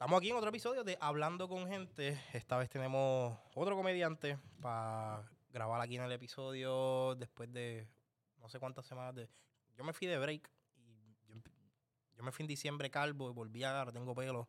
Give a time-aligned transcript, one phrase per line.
[0.00, 2.22] Estamos aquí en otro episodio de Hablando con Gente.
[2.32, 7.84] Esta vez tenemos otro comediante para grabar aquí en el episodio después de
[8.38, 9.28] no sé cuántas semanas de...
[9.76, 11.34] Yo me fui de break y yo,
[12.16, 14.48] yo me fui en diciembre calvo y volví ahora, tengo pelo.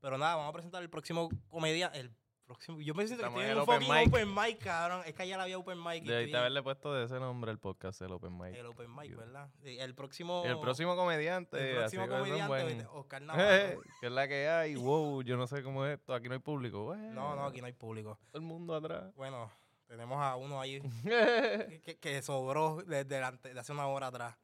[0.00, 2.00] Pero nada, vamos a presentar el próximo comediante.
[2.00, 2.10] El
[2.52, 2.80] próximo...
[2.80, 4.08] Yo siento que el un open fucking mic.
[4.08, 5.02] open mic, cabrón.
[5.06, 6.04] Es que ayer había open mic.
[6.04, 8.54] y Debiste haberle puesto de ese nombre al podcast, el Open Mic.
[8.54, 9.48] El open mic, ¿verdad?
[9.62, 10.42] El próximo...
[10.44, 11.70] El próximo comediante.
[11.70, 12.86] el próximo comediante, buen-.
[12.92, 13.82] Oscar Navarro.
[14.00, 14.74] que es la que hay.
[14.76, 16.14] Wow, yo no sé cómo es esto.
[16.14, 16.84] Aquí no hay público.
[16.84, 18.18] Bueno, No, no, aquí no hay público.
[18.30, 19.14] Todo el mundo atrás.
[19.16, 19.50] Bueno,
[19.86, 20.80] tenemos a uno ahí
[22.00, 24.36] que, sobró desde de hace una hora atrás.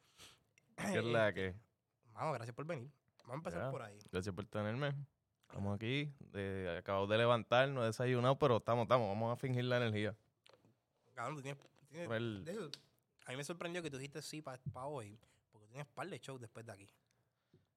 [0.76, 1.54] ¿Qué es la que?
[2.12, 2.90] Mano, gracias por venir.
[3.26, 3.70] Vamos a empezar Ya.
[3.70, 3.98] por ahí.
[4.10, 4.94] Gracias por tenerme.
[5.48, 6.12] Estamos aquí.
[6.32, 9.08] De, acabamos de levantar, no he desayunado, pero estamos, estamos.
[9.08, 10.14] Vamos a fingir la energía.
[11.14, 11.62] Cabrón, tú tienes...
[11.88, 12.70] tienes- Por el- de eso,
[13.26, 15.18] a mí me sorprendió que tú dijiste sí para hoy,
[15.50, 16.88] porque tienes par de shows después de aquí.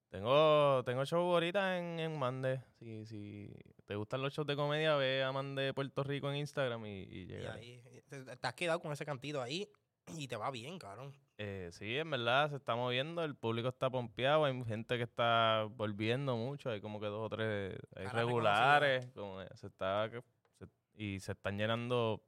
[0.09, 2.61] Tengo, tengo show ahorita en, en Mande.
[2.79, 3.49] Si, si
[3.85, 7.21] te gustan los shows de comedia, ve a Mande Puerto Rico en Instagram y, y
[7.21, 7.53] Y llega.
[7.53, 9.69] ahí, te, te has quedado con ese cantito ahí
[10.17, 11.13] y te va bien, cabrón.
[11.43, 15.65] Eh, sí, en verdad se está moviendo, el público está pompeado, hay gente que está
[15.71, 20.67] volviendo mucho, hay como que dos o tres hay regulares, como, eh, se está se-
[20.93, 22.23] y se están llenando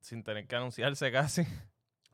[0.00, 1.44] sin tener que anunciarse casi.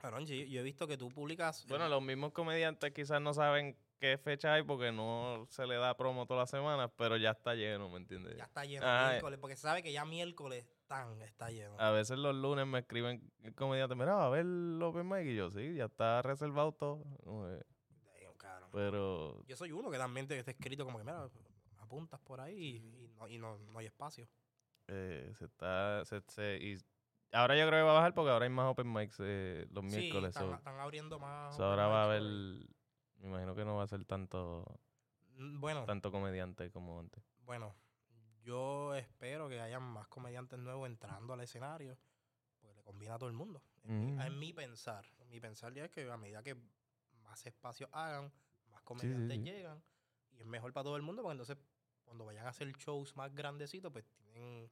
[0.00, 1.66] Cabrón, yo, yo he visto que tú publicas...
[1.66, 5.96] Bueno, los mismos comediantes quizás no saben qué fecha hay porque no se le da
[5.96, 8.36] promo todas las semanas, pero ya está lleno, ¿me entiendes?
[8.36, 11.76] Ya está lleno Ah, miércoles, porque se sabe que ya miércoles tan está lleno.
[11.78, 15.34] A veces los lunes me escriben comediantes, mira, va a ver el Open Mic y
[15.36, 17.02] yo, sí, ya está reservado todo.
[17.24, 18.70] Damn.
[18.72, 21.28] Pero Yo soy uno que también te está escrito como que, mira,
[21.78, 24.28] apuntas por ahí y, y no, y no, no hay espacio.
[24.88, 26.04] Eh, se está.
[26.04, 26.76] Se, se- y
[27.32, 29.82] ahora yo creo que va a bajar porque ahora hay más open mics eh, los
[29.84, 30.28] miércoles.
[30.30, 31.56] Están, so- están abriendo más.
[31.56, 32.22] so ahora va a haber.
[32.22, 34.64] Me imagino que no va a ser tanto,
[35.36, 37.24] Bueno, tanto comediante como antes.
[37.40, 37.74] bueno,
[38.46, 41.98] yo espero que haya más comediantes nuevos entrando al escenario,
[42.60, 43.60] porque le conviene a todo el mundo.
[43.82, 44.22] En, mi, Ujú.
[44.22, 45.04] en mi pensar.
[45.18, 46.56] En mi pensar ya es que a medida que
[47.22, 48.32] más espacios hagan,
[48.68, 49.42] más comediantes sí.
[49.42, 49.82] llegan,
[50.30, 51.58] y es mejor para todo el mundo, porque entonces
[52.04, 54.70] cuando vayan a hacer shows más grandecitos, pues tienen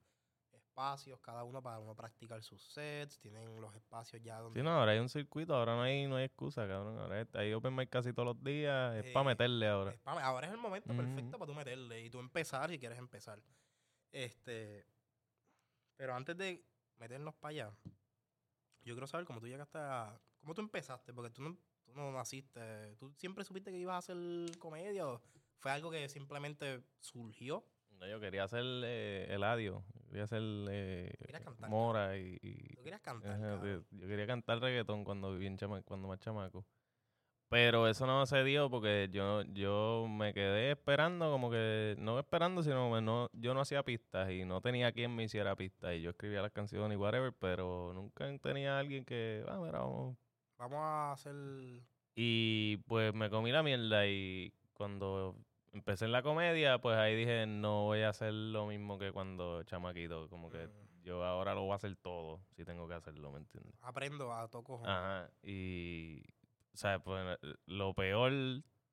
[0.79, 4.59] espacios cada uno para uno practicar sus sets, tienen los espacios ya donde...
[4.59, 6.99] Sí, no, ahora hay un circuito, ahora no hay, no hay excusa, cabrón.
[6.99, 8.97] Ahora hay open mic casi todos los días.
[8.97, 9.93] Es Eh, para meterle ahora.
[9.93, 12.99] Es pa- ahora es el momento perfecto para tú meterle y tú empezar si quieres
[12.99, 13.41] empezar.
[14.11, 14.85] Este,
[15.97, 16.65] pero antes de
[16.97, 17.75] meternos para allá,
[18.83, 22.11] yo quiero saber cómo tú llegaste a, cómo tú empezaste, porque tú no, tú no
[22.13, 24.17] naciste, tú siempre supiste que ibas a hacer
[24.59, 25.21] comedia o
[25.59, 27.65] fue algo que simplemente surgió.
[28.01, 29.85] No, yo quería hacer eh, Eladio.
[30.09, 31.13] Quería hacer eh,
[31.45, 32.39] cantar, Mora y.
[32.43, 33.85] y- Tú querías cantar, Ajá, cabrón.
[33.91, 36.65] sí, yo quería cantar reggaetón cuando viví en chama- cuando más chamaco.
[37.49, 42.63] Pero eso no se dio porque yo, yo me quedé esperando, como que, no esperando,
[42.63, 45.95] sino que no, yo no hacía pistas y no tenía quien me hiciera pistas.
[45.95, 50.17] Y yo escribía las canciones y whatever, pero nunca tenía alguien que, ah, mira, vamos.
[50.59, 51.35] Vamos a hacer
[52.17, 55.37] Y pues me comí la mierda y cuando
[55.75, 59.63] empecé en la comedia, pues ahí dije, no voy a hacer lo mismo que cuando
[59.65, 61.03] chamaquito, como que Mm.
[61.03, 63.75] yo ahora lo voy a hacer todo, si tengo que hacerlo, ¿me entiendes?
[63.83, 64.81] aprendo a toco.
[64.87, 66.23] Ajá, y,
[66.73, 68.33] o sea, pues lo peor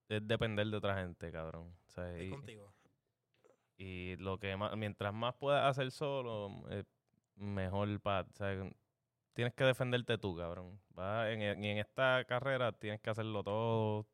[0.10, 1.74] es depender de otra gente, cabrón.
[1.88, 2.74] O sea, Estoy y, contigo.
[3.78, 6.86] y lo que más, mientras más puedas hacer solo, es
[7.36, 8.70] mejor para, o sea,
[9.34, 10.80] tienes que defenderte tú, cabrón.
[10.90, 14.06] Vas en, en esta carrera tienes que hacerlo todo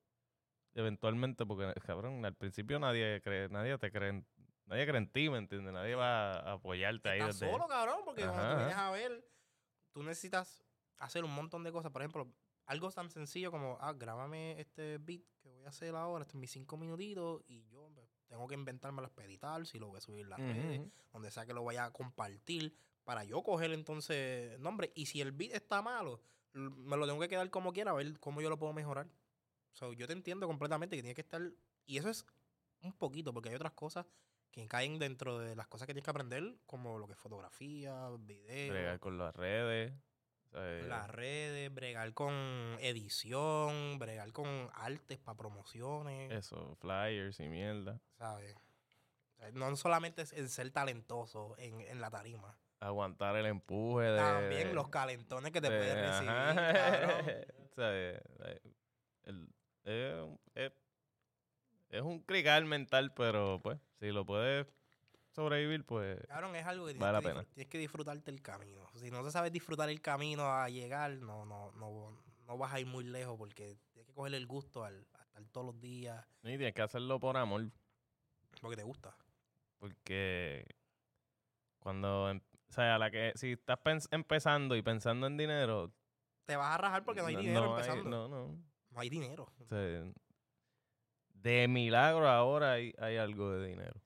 [0.77, 4.27] eventualmente, porque, cabrón, al principio nadie cree, nadie te cree, en-
[4.65, 5.73] nadie cree en ti, ¿me entiendes?
[5.73, 7.51] Nadie va a apoyarte ahí Estás desde...
[7.51, 8.51] solo, cabrón, porque cuando Ajá.
[8.51, 9.27] tú vienes a ver,
[9.91, 10.63] tú necesitas
[10.97, 11.91] hacer un montón de cosas.
[11.91, 12.31] Por ejemplo,
[12.65, 16.51] algo tan sencillo como, ah, grábame este beat que voy a hacer ahora, estos mis
[16.51, 20.25] cinco minutitos, y yo pues, tengo que inventármelo para editar, si lo voy a subir
[20.27, 24.91] a las redes, donde sea que lo vaya a compartir, para yo coger entonces nombre.
[24.93, 26.21] Y si el beat está malo,
[26.53, 29.07] me lo tengo que quedar como quiera, a ver cómo yo lo puedo mejorar.
[29.77, 31.39] So, yo te entiendo completamente que tiene que estar.
[31.85, 32.25] Y eso es
[32.81, 34.07] un poquito, porque hay otras cosas
[34.49, 38.09] que caen dentro de las cosas que tienes que aprender, como lo que es fotografía,
[38.19, 39.93] video, Bregar con las redes.
[40.51, 42.33] las redes, bregar con
[42.79, 48.01] edición, bregar con artes para promociones, Eso, flyers y mierda.
[48.17, 48.55] ¿sabes?
[49.53, 52.57] No solamente es el ser talentoso en, en la tarima.
[52.79, 54.17] Aguantar el empuje de...
[54.17, 56.33] También los calentones que te de- puedes recibir,
[56.73, 57.45] cabrón.
[57.69, 57.91] O sea,
[59.87, 60.73] eh, eh, es, un- es-
[61.89, 64.67] es un crical mental, pero pues, si lo puedes
[65.31, 66.19] sobrevivir, pues...
[66.27, 67.43] Cabrón, es algo que tienes, Vale la que, pena.
[67.53, 68.87] tienes que disfrutarte el camino.
[68.95, 72.79] Si no te sabes disfrutar el camino a llegar, no, no, no, no vas a
[72.79, 76.25] ir muy lejos porque tienes que cogerle el gusto al, a estar todos los días
[76.43, 77.69] Y tienes que hacerlo por amor.
[78.61, 79.15] porque te gusta.
[79.79, 80.65] Porque
[81.79, 83.79] cuando, em- o sea, la que, si estás
[84.11, 85.93] empezando y pensando en dinero,
[86.45, 88.09] Te vas a rajar porque no hay dinero hay- empezando.
[88.09, 88.27] no.
[88.27, 88.57] no,
[88.97, 89.01] no.
[89.01, 89.51] hay dinero.
[89.59, 90.03] O sea,
[91.33, 94.01] de milagro ahora hay, hay algo de dinero.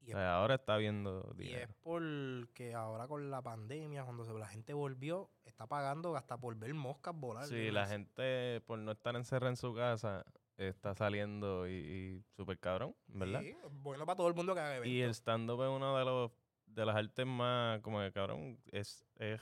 [0.00, 1.74] Y O es, sea, ahora está habiendo y es dinero.
[1.82, 6.74] porque ahora con la pandemia, cuando se- la gente volvió, está pagando hasta por ver
[6.74, 7.46] moscas volar.
[7.46, 10.24] Sí, la gente por no estar encerrada en su casa
[10.58, 13.40] está saliendo y, y súper cabrón, ¿verdad?
[13.40, 15.16] Sí, bueno para todo el mundo que haga Y el eventos.
[15.16, 16.30] stand-up es uno de los
[16.66, 19.40] de las artes más, como que cabrón, es, es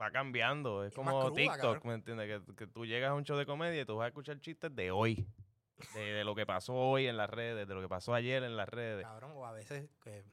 [0.00, 0.84] va cambiando.
[0.84, 1.82] Es como cruda, TikTok, cabrón.
[1.84, 2.42] ¿me entiendes?
[2.46, 4.74] Que, que tú llegas a un show de comedia y tú vas a escuchar chistes
[4.74, 5.26] de hoy.
[5.94, 8.56] De, de lo que pasó hoy en las redes, de lo que pasó ayer en
[8.56, 9.04] las redes.
[9.04, 10.24] Cabrón, o a veces que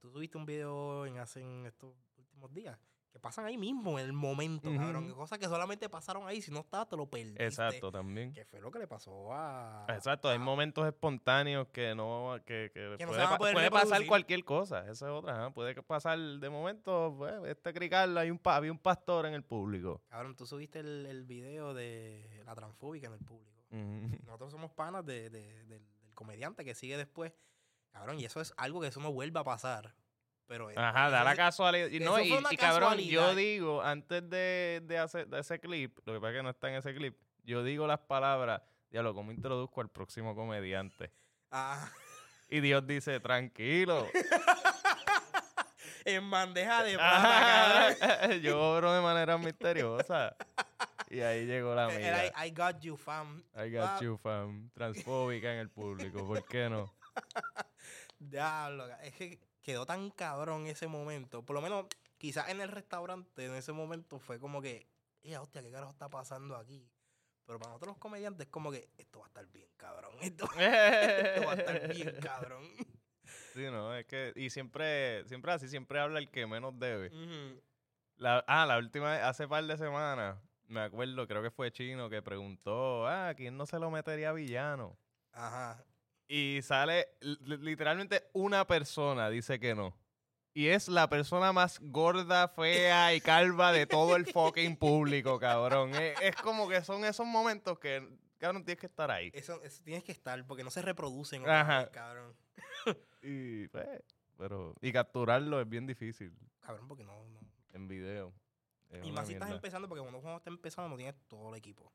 [0.00, 2.78] tú subiste un video en hace en estos últimos días
[3.16, 5.06] que pasan ahí mismo, en el momento, cabrón.
[5.06, 5.16] Ujú.
[5.16, 7.42] Cosas que solamente pasaron ahí, si no estaba, te lo perdiste.
[7.44, 8.32] Exacto, también.
[8.34, 9.86] Que fue lo que le pasó a.
[9.88, 14.06] Exacto, hay momentos espontáneos que no, que, que Que no se puede, pa- puede pasar
[14.06, 18.38] cualquier cosa, esa es otra, ajá, puede pasar de momento, pues, este crical, hay un
[18.38, 20.02] pa- había un pastor en el público.
[20.08, 23.62] Cabrón, tú subiste el, el video de la transfóbica en el público.
[24.26, 27.32] Nosotros somos panas de- de- del, del comediante que sigue después.
[27.92, 29.94] Cabrón, y eso es algo que eso no vuelva a pasar.
[30.46, 31.88] Pero Ajá, da la casualidad.
[31.88, 36.20] Y, no, y, cabrón, yo digo, antes de, de hacer de ese clip, lo que
[36.20, 39.80] pasa es que no está en ese clip, yo digo las palabras, diablo, ¿cómo introduzco
[39.80, 41.10] al próximo comediante?
[41.50, 41.90] Ah,
[42.48, 44.06] Y Dios dice, tranquilo.
[46.04, 50.36] en bandeja de plata, yo obro de manera misteriosa.
[51.08, 52.26] Y ahí llegó la mía.
[52.26, 53.42] I, I got you, fam.
[53.54, 54.70] I got you, fam.
[54.70, 56.92] Transfóbica en el público, ¿por qué no?
[58.18, 61.44] Diablo, es que quedó tan cabrón ese momento.
[61.44, 61.86] Por lo menos,
[62.18, 64.86] quizás en el restaurante, en ese momento fue como que,
[65.22, 66.88] eh, hostia, ¿qué carajo está pasando aquí?
[67.44, 70.12] Pero para nosotros los comediantes, es como que esto va a estar bien, cabrón.
[70.22, 72.62] Esto, esto va a estar bien, cabrón.
[73.54, 77.10] Sí, no, es que, y siempre, siempre así, siempre habla el que menos debe.
[78.18, 82.22] La, ah, la última hace par de semanas, me acuerdo, creo que fue Chino que
[82.22, 84.96] preguntó, ah, ¿quién no se lo metería a villano?
[85.32, 85.84] Ajá.
[86.28, 89.96] Y sale, li- literalmente una persona dice que no.
[90.54, 95.94] Y es la persona más gorda, fea y calva de todo el fucking público, cabrón.
[95.94, 98.08] Es, es como que son esos momentos que,
[98.38, 99.30] cabrón, tienes que estar ahí.
[99.34, 101.90] Eso, eso tienes que estar, porque no se reproducen, Ajá.
[101.90, 102.34] cabrón.
[103.22, 103.86] Y, pues,
[104.38, 107.40] pero, y capturarlo es bien difícil Cabrón, porque no, no.
[107.72, 108.32] en video.
[108.90, 111.56] Es Y más si estás empezando, porque cuando uno está empezando no tienes todo el
[111.56, 111.92] equipo.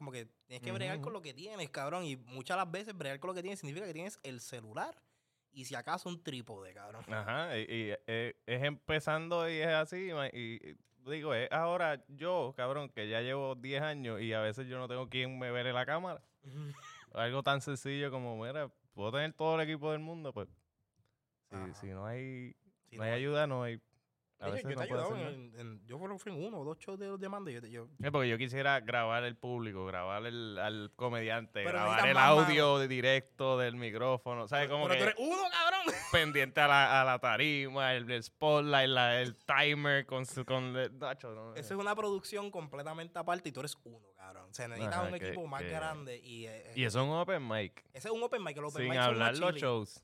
[0.00, 2.06] Como que tienes que bregar con lo que tienes, cabrón.
[2.06, 4.96] Y muchas de las veces bregar con lo que tienes significa que tienes el celular
[5.52, 7.04] y si acaso un trípode, cabrón.
[7.12, 10.10] Ajá, y, y, eh, es empezando y es así.
[10.32, 10.58] Y,
[11.04, 14.88] digo, es ahora yo, cabrón, que ya llevo 10 años y a veces yo no
[14.88, 16.22] tengo quien me vele la cámara.
[17.12, 20.48] Algo tan sencillo como, mira, puedo tener todo el equipo del mundo, pues.
[21.50, 22.56] Si, si no hay,
[22.88, 23.82] Sí, no hay ayuda, no hay.
[24.40, 25.60] A Yo- veces yo no te he puedo ayudado hacer nada.
[25.60, 27.52] en, en- yo fueron fui en uno o dos shows de los demandas.
[27.52, 32.08] Yo, yo, Es porque yo quisiera grabar el público, grabar el, al comediante, Pero grabar
[32.08, 34.68] el audio de directo del micrófono, ¿sabes?
[34.70, 35.80] Como pero que tú eres uno, cabrón.
[36.12, 40.44] pendiente a la, a la tarima, el, el spotlight, la- el timer con su...
[40.46, 44.46] Con, el- Nacho, no, Eso es una producción completamente aparte y tú eres uno, cabrón.
[44.54, 47.12] Se necesita Ajá, un que- equipo más que- grande y, eh, Y eso es un
[47.14, 48.56] open mic, ese es un open mic.
[48.56, 50.02] El open sin mic hablar los shows.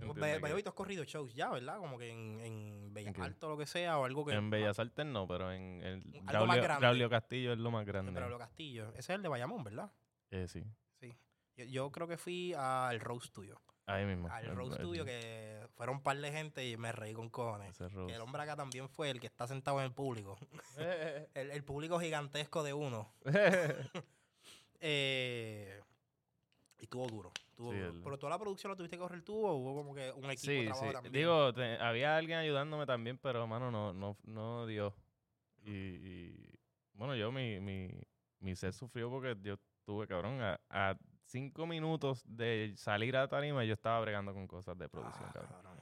[0.00, 1.78] Ve- ¿Entiendes ve- que- hoy tú has corrido shows ya, ¿verdad?
[1.78, 3.18] Como que en, en Bellas.
[3.18, 4.32] Artes o lo que sea, o algo que.
[4.34, 6.80] En Bellas Artes no, pero en el más Braulio, grande.
[6.80, 8.20] Braulio Castillo es lo más grande.
[8.20, 8.88] Lo Castillo.
[8.90, 9.90] Ese es el de Bayamón, ¿verdad?
[10.30, 10.64] Eh, sí,
[11.00, 11.16] Sí.
[11.56, 13.60] Yo, yo creo que fui al roast tuyo.
[13.86, 14.28] ahí mismo.
[14.30, 17.80] Al el- tuyo, que fueron un par de gente y me reí con cojones.
[17.80, 20.38] el hombre acá también fue el que está sentado en el público.
[21.34, 23.10] El, el público gigantesco de uno.
[24.80, 25.80] Eh,
[26.78, 27.32] y estuvo duro.
[27.50, 27.90] estuvo Sí, duro.
[27.90, 30.30] el- Pero toda la producción la tuviste que correr tú o hubo como que un
[30.30, 30.92] equipo de Sí, trabajo sí.
[30.92, 31.12] también.
[31.12, 34.94] Digo, te- había alguien ayudándome también, pero mano, no, no, no dio.
[35.64, 36.58] Y, y,
[36.94, 37.90] bueno, yo mi, mi,
[38.40, 43.64] mi set sufrió porque yo tuve, cabrón, a, a cinco minutos de salir a tarima
[43.64, 45.52] yo estaba bregando con cosas de producción, Ah, cabrón.
[45.62, 45.78] cabrón.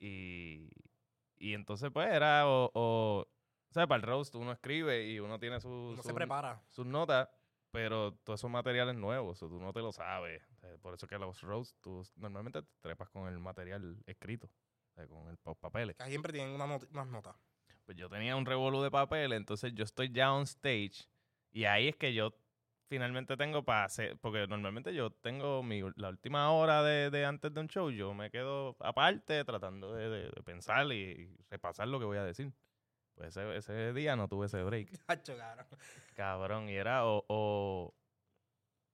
[0.00, 0.70] Y,
[1.36, 5.38] y entonces pues era o, o, o sea, para el roast uno escribe y uno
[5.38, 6.62] tiene su, Uno se prepara.
[6.68, 7.28] sus notas,
[7.70, 10.42] pero todos esos materiales nuevos, o tú no te lo sabes.
[10.62, 14.50] Eh, Por eso que los roasts, tú normalmente te trepas con el material escrito,
[15.08, 15.96] con el, papeles.
[15.96, 17.36] Que siempre tienen una not- unas notas.
[17.84, 21.08] Pues yo tenía un revolú de papel, entonces yo estoy ya on stage
[21.50, 22.34] y ahí es que yo
[22.86, 27.52] finalmente tengo para hacer, porque normalmente yo tengo mi, la última hora de, de antes
[27.52, 31.88] de un show, yo me quedo aparte tratando de, de- de pensar y, y repasar
[31.88, 32.52] lo que voy a decir.
[33.18, 34.88] Pues ese, ese día no tuve ese break.
[35.08, 35.66] Hacho, cabrón.
[36.14, 37.92] Cabrón, y era o, o,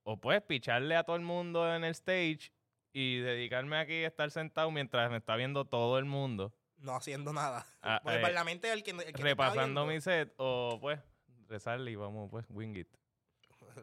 [0.03, 2.51] o pues picharle a todo el mundo en el stage
[2.91, 6.55] y dedicarme aquí a estar sentado mientras me está viendo todo el mundo.
[6.77, 7.67] No haciendo nada.
[7.83, 10.99] Ah, Porque eh, para la mente el que, el que repasando mi set o pues
[11.47, 12.87] rezarle y vamos pues wing it.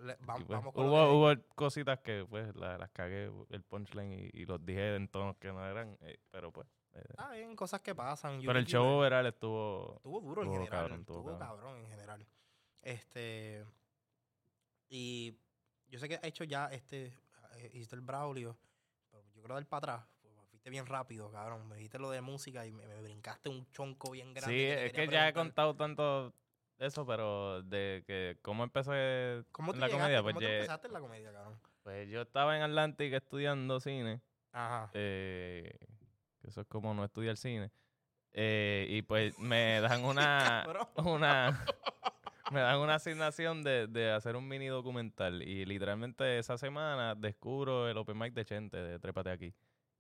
[0.03, 3.63] le- pues, vamos con lo hubo, que- hubo cositas que pues la- las cagué el
[3.63, 6.67] punchline y, y los dije en tonos que no eran, eh, pero pues.
[6.95, 8.41] Eh, Ah, bien, cosas que pasan.
[8.45, 10.71] pero el show overall estuvo Estuvo duro en general.
[10.71, 11.39] cabrón, estuvo cabrón.
[11.39, 12.27] cabrón en general.
[12.83, 13.65] Este.
[14.89, 15.37] Y
[15.89, 17.07] yo sé que has hecho ya este.
[17.57, 18.57] eh, Hiciste el Braulio.
[19.11, 20.09] Pero yo quiero dar para atrás.
[20.23, 21.67] porque Fuiste bien rápido, cabrón.
[21.69, 24.55] Me dijiste lo de música y me, me brincaste un chonco bien grande.
[24.55, 26.35] Sí, es que ya he contado tanto
[26.79, 30.03] eso, pero de que cómo empecé ¿Cómo en la llegaste?
[30.03, 31.61] comedia, ¿Cómo pues, empezaste en la comedia, cabrón?
[31.83, 34.21] pues yo estaba en Atlantic estudiando cine,
[34.53, 34.91] Ajá.
[34.95, 35.77] eh,
[36.43, 37.71] que eso es como no estudiar cine,
[38.33, 40.65] eh, y pues me dan una,
[40.97, 41.65] una,
[42.51, 47.89] me dan una asignación de, de hacer un mini documental y literalmente esa semana descubro
[47.89, 49.55] el open mic de Chente, de Trépate Aquí.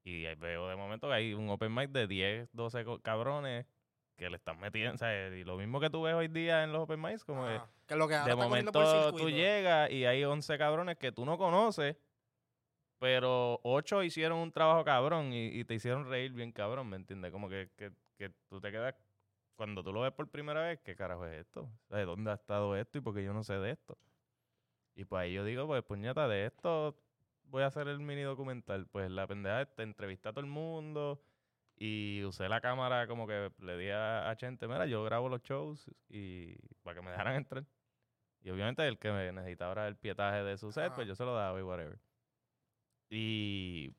[0.04, 3.66] Y veo de momento que hay un open mic de 10, 12 co- cabrones
[4.16, 6.72] que le están metiendo, o sea, y lo mismo que tú ves hoy día en
[6.72, 7.70] los open mics, como que Ajá.
[7.86, 11.24] Que es lo que ahora de momento tú llegas y hay 11 cabrones que tú
[11.24, 11.96] no conoces,
[13.02, 17.32] pero 8 hicieron un trabajo cabrón y, y te hicieron reír bien cabrón, ¿me entiendes?
[17.32, 18.94] Como que, que, que tú te quedas,
[19.56, 21.68] cuando tú lo ves por primera vez, ¿qué carajo es esto?
[21.88, 23.98] ¿De dónde ha estado esto y por qué yo no sé de esto?
[24.94, 26.96] Y pues ahí yo digo, pues puñeta, de esto
[27.42, 28.86] voy a hacer el mini documental.
[28.86, 31.20] Pues la pendeja te entrevisté a todo el mundo
[31.74, 35.42] y usé la cámara como que le di a, a Chente, mira, yo grabo los
[35.42, 36.54] shows y
[36.84, 37.64] para que me dejaran entrar.
[38.42, 41.24] Y obviamente el que me necesitaba era el pietaje de su set, pues yo se
[41.24, 41.98] lo daba y whatever.
[43.14, 43.94] Y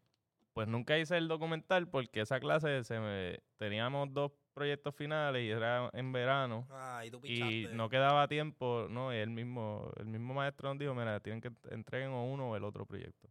[0.53, 5.49] pues nunca hice el documental porque esa clase se me teníamos dos proyectos finales y
[5.49, 10.05] era en verano Ah, y tú y no quedaba tiempo, no, y el mismo el
[10.05, 13.29] mismo maestro nos dijo, mira, tienen que entreguen o uno o el otro proyecto.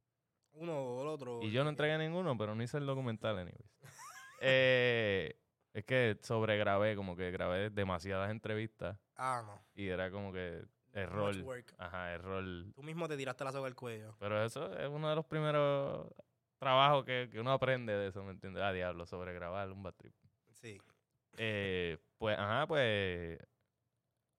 [0.54, 1.40] Uno o el otro.
[1.42, 3.70] Y yo no entregué ninguno, pero no hice el documental, anyways.
[4.44, 5.36] Eh,
[5.72, 9.62] es que sobregrabé, como que grabé demasiadas entrevistas Ah, no.
[9.74, 11.74] y era como que Work.
[11.78, 12.44] Ajá, error.
[12.74, 14.14] Tú mismo te tiraste la soga al cuello.
[14.18, 16.06] Pero eso es uno de los primeros
[16.58, 18.62] trabajos que, que uno aprende de eso, ¿me entiendes?
[18.62, 20.14] Ah, diablo, sobregrabar un bad trip.
[20.50, 20.80] Sí.
[21.38, 23.38] Eh, pues, ajá, pues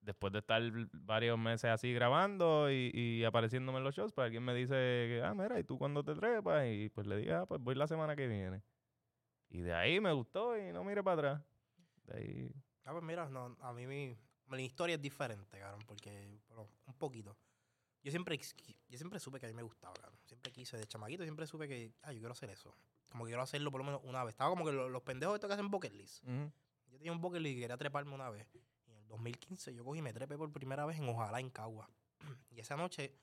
[0.01, 4.43] después de estar varios meses así grabando y, y apareciéndome en los shows, pues alguien
[4.43, 6.65] me dice que, ah, mira, ¿y tú cuándo te trepas?
[6.67, 8.63] Y pues le dije, ah, pues voy la semana que viene.
[9.49, 11.41] Y de ahí me gustó y no mire para atrás.
[12.05, 12.51] De ahí,
[12.85, 16.93] Ah, pues mira, no, a mí mi, mi historia es diferente, cabrón, porque, bueno, un
[16.95, 17.35] poquito.
[18.03, 18.37] Yo siempre,
[18.89, 20.19] yo siempre supe que a mí me gustaba, cabrón.
[20.25, 22.75] Siempre quise, de chamaquito, siempre supe que, ah, yo quiero hacer eso.
[23.09, 24.33] Como que quiero hacerlo por lo menos una vez.
[24.33, 26.23] Estaba como que lo- los, pendejos estos que hacen bucket list.
[26.87, 28.45] Yo tenía un bucket list y quería treparme una vez.
[28.85, 31.49] Y en el 2015 yo cogí y me trepé por primera vez en Ojalá, en
[31.49, 31.89] Cagua.
[32.51, 33.15] Y esa noche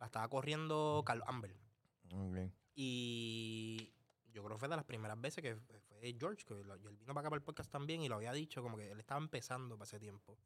[0.00, 1.54] la estaba corriendo Carl Amber.
[2.12, 2.50] ok.
[2.74, 3.92] Y
[4.32, 5.56] yo creo que fue de las primeras veces que
[6.06, 8.32] fue George, que lo- él vino para acá para el podcast también y lo había
[8.32, 10.38] dicho, como que él estaba empezando para ese tiempo.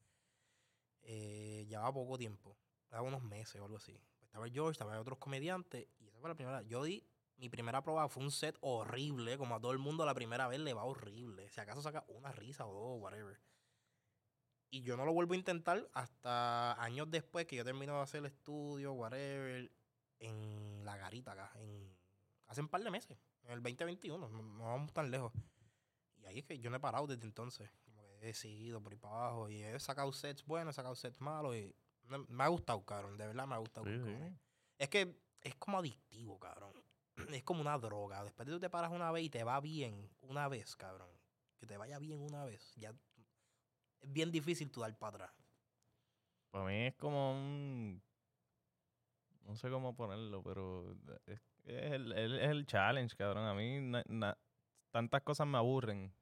[1.03, 2.57] Eh, llevaba poco tiempo,
[2.91, 3.99] llevaba unos meses o algo así.
[4.23, 6.63] Estaba George, estaba otros comediantes y esa fue la primera.
[6.63, 7.05] Yo di
[7.37, 10.61] mi primera prueba, fue un set horrible, como a todo el mundo la primera vez
[10.61, 11.49] le va horrible.
[11.51, 13.41] Si acaso saca una risa o dos, whatever.
[14.71, 18.21] Y yo no lo vuelvo a intentar hasta años después que yo termino de hacer
[18.21, 19.71] el estudio, whatever,
[20.21, 21.90] en la garita acá, en,
[22.51, 25.33] hace un par de meses, en el 2021, no, no vamos tan lejos.
[26.17, 28.93] Y ahí es que yo no he parado desde entonces, como que he seguido por
[28.93, 31.73] ahí para abajo y he sacado sets buenos, he sacado sets malos y
[32.29, 33.87] me, ha gustado, cabrón, de verdad me ha gustado.
[33.87, 34.37] Sí, sí.
[34.79, 36.73] Es que es como adictivo, cabrón.
[37.33, 38.25] Es como una droga.
[38.25, 41.11] Después de que tú te paras una vez y te va bien una vez, cabrón.
[41.59, 42.75] Que te vaya bien una vez.
[42.77, 42.91] Ya
[44.01, 45.33] es bien difícil tú dar para atrás.
[46.51, 48.03] Para mí es como un...
[49.43, 51.41] No sé cómo ponerlo, pero es,
[51.79, 53.47] es el, el- es el challenge, cabrón.
[53.47, 54.39] A mí na- na-
[54.91, 56.13] tantas cosas me aburren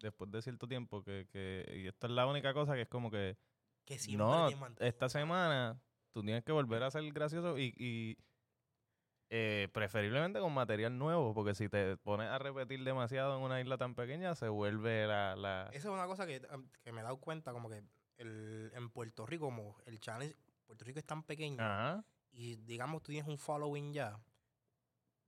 [0.00, 1.64] después de cierto tiempo que, que...
[1.82, 3.36] Y esta es la única cosa que es como que...
[3.84, 4.48] Que siempre no,
[4.80, 5.80] esta semana
[6.12, 7.72] tú tienes que volver a ser gracioso y...
[7.76, 8.16] y
[9.28, 13.76] eh, preferiblemente con material nuevo, porque si te pones a repetir demasiado en una isla
[13.76, 15.34] tan pequeña, se vuelve la...
[15.34, 16.40] la Esa es una cosa que,
[16.84, 17.82] que me he dado cuenta, como que
[18.18, 22.04] el, en Puerto Rico, como el challenge, Puerto Rico es tan pequeño Ajá.
[22.30, 24.16] y digamos tú tienes un following ya,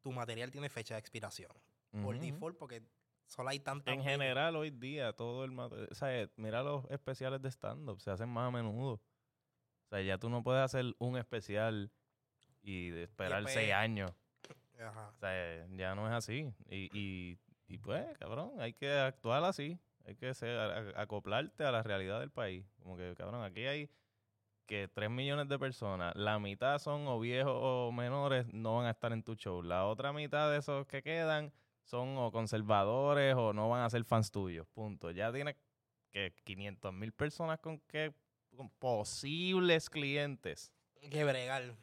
[0.09, 1.51] tu material tiene fecha de expiración.
[1.91, 2.25] Por ujú.
[2.25, 2.83] default, porque
[3.27, 3.93] solo hay tantas.
[3.95, 5.89] En general, hoy día, todo el material.
[5.91, 8.93] O sea, eh, mira los especiales de stand-up, se hacen más a menudo.
[8.95, 11.91] O sea, ya tú no puedes hacer un especial
[12.63, 14.11] y esperar después- seis años.
[14.81, 15.09] Ajá.
[15.15, 16.53] O sea, ya no es así.
[16.71, 19.79] Y, y, y pues, cabrón, hay que actuar así.
[20.07, 22.65] Hay que ser, a- acoplarte a la realidad del país.
[22.83, 23.91] Como que, cabrón, aquí hay
[24.69, 28.91] que 3 millones de personas, la mitad son o viejos o menores, no van a
[28.91, 29.63] estar en tu show.
[29.63, 34.05] La otra mitad de esos que quedan son o conservadores o no van a ser
[34.05, 34.67] fans tuyos.
[34.69, 35.11] Punto.
[35.11, 35.57] Ya tienes
[36.11, 38.15] que 500 mil personas con que
[38.55, 40.73] con posibles clientes,
[41.11, 41.75] Que bregar.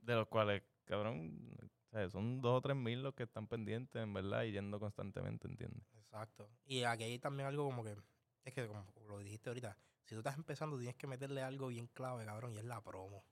[0.00, 1.48] de los cuales, cabrón,
[1.90, 4.78] o sea, son dos o tres mil los que están pendientes, en verdad, y yendo
[4.80, 5.82] constantemente, ¿entiendes?
[5.96, 6.48] Exacto.
[6.66, 7.96] Y aquí hay también algo como que,
[8.44, 11.86] es que como lo dijiste ahorita, si tú estás empezando tienes que meterle algo bien
[11.88, 13.24] clave, cabrón, y es la promo.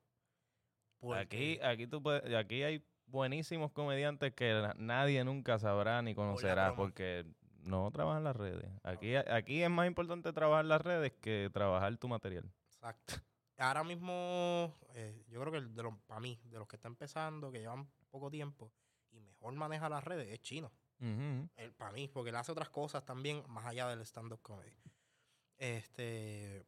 [1.14, 6.14] Aquí, Porque- aquí tú puedes, aquí hay buenísimos comediantes que na- nadie nunca sabrá ni
[6.14, 7.24] conocerá porque
[7.62, 8.70] no trabajan las redes.
[8.82, 12.50] Aquí, aquí es más importante trabajar las redes que trabajar tu material.
[12.66, 13.14] Exacto.
[13.58, 16.92] Ahora mismo, eh, yo creo que el de los, para mí, de los que están
[16.92, 18.72] empezando, que llevan poco tiempo
[19.10, 20.72] y mejor maneja las redes, es chino.
[21.78, 24.72] Para mí, porque él hace otras cosas también más allá del stand-up comedy.
[25.60, 26.64] Este,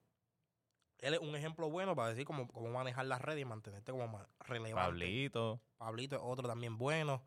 [0.99, 4.07] él es un ejemplo bueno para decir cómo, cómo manejar las redes y mantenerte como
[4.07, 4.75] ma- relevante.
[4.91, 7.23] Pablito, Pablito es otro también bueno.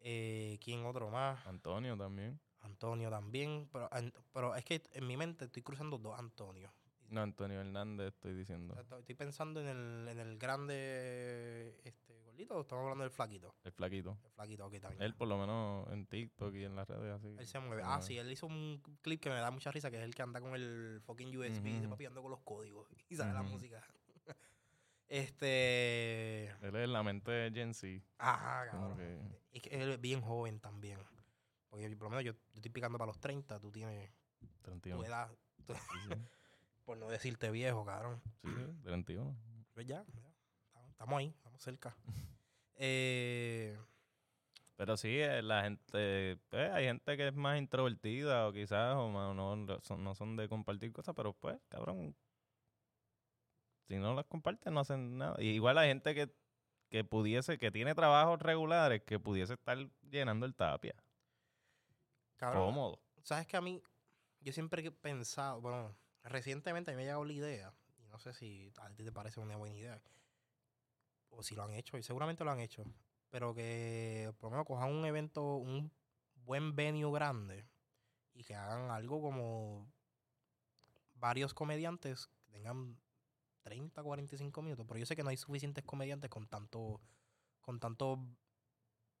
[0.00, 1.46] Eh, ¿Quién otro más?
[1.46, 2.40] Antonio también.
[2.60, 3.68] Antonio también.
[3.70, 6.72] Pero, an- pero es que en mi mente estoy cruzando dos Antonio.
[7.10, 8.74] No, Antonio Hernández estoy diciendo.
[8.80, 12.09] Estoy pensando en el, en el grande este,
[12.40, 13.54] gordito o estamos hablando del flaquito.
[13.64, 14.18] El flaquito.
[14.24, 15.02] El flaquito, ok, también.
[15.02, 17.34] Él por lo menos en TikTok y en las redes así.
[17.38, 17.82] Él se mueve.
[17.82, 20.14] se Ah, sí, él hizo un clip que me da mucha risa, que es el
[20.14, 21.90] que anda con el fucking USB, Ujú, de ujú.
[21.90, 23.50] papi ando con los códigos y sale la Ujú.
[23.52, 23.84] música.
[25.08, 26.46] este.
[26.62, 28.02] Él es la mente de Gen Z.
[28.18, 28.96] Ajá, cabrón.
[28.96, 29.18] que
[29.52, 30.98] Es que él es bien joven también.
[31.68, 34.10] Porque por lo menos yo, yo estoy picando para los 30, tú tienes
[34.62, 35.02] 31.
[35.02, 35.30] tu edad,
[35.66, 35.72] Sí,
[36.08, 36.08] sí.
[36.84, 38.20] por no decirte viejo, cabrón.
[38.42, 39.36] Sí, sí, 31.
[39.72, 40.04] Pues ya,
[40.74, 41.96] ya, estamos ahí, cerca.
[42.76, 43.78] eh,
[44.76, 49.08] Pero sí, eh, la gente, pues, hay gente que es más introvertida o quizás o
[49.10, 52.16] más- no, no son, no son de compartir cosas, pero pues, cabrón,
[53.88, 55.36] si no las comparten no hacen nada.
[55.42, 56.32] Y igual hay gente que,
[56.88, 59.78] que pudiese, que tiene trabajos regulares, que pudiese estar
[60.10, 60.94] llenando el tapia.
[62.36, 62.98] cabrón, Cómodo.
[63.22, 63.82] sabes que a mí,
[64.40, 65.94] yo siempre he pensado, bueno,
[66.24, 69.12] recientemente a mí me ha llegado la idea, y no sé si a ti te
[69.12, 70.00] parece una buena idea,
[71.30, 72.84] o si lo han hecho, y seguramente lo han hecho,
[73.30, 75.90] pero que por lo menos cojan un evento, un
[76.44, 77.64] buen venue grande,
[78.34, 79.86] y que hagan algo como
[81.14, 82.98] varios comediantes que tengan
[83.62, 87.00] 30, 45 minutos, pero yo sé que no hay suficientes comediantes con tanto,
[87.60, 88.18] con tanto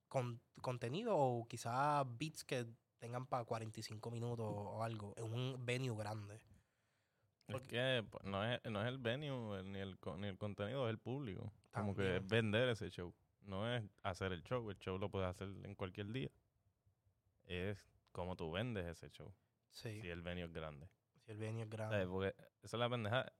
[0.08, 2.66] con- contenido o quizás beats que
[2.98, 6.36] tengan para 45 minutos o algo en un venue grande.
[6.36, 6.42] Es
[7.54, 10.90] Porque- que pues, no es, no es el venue ni el, ni el contenido, es
[10.90, 11.52] el público.
[11.72, 13.14] Como que es vender ese show.
[13.42, 14.68] No es hacer el show.
[14.70, 16.30] El show lo puedes hacer en cualquier día.
[17.44, 17.78] Es
[18.12, 19.32] como tú vendes ese show.
[19.70, 20.88] Sí, Si el venue es grande.
[21.24, 21.88] si el venue es ¿Sabes?
[21.90, 22.06] grande.
[22.06, 23.32] Porque esa es la pendeja.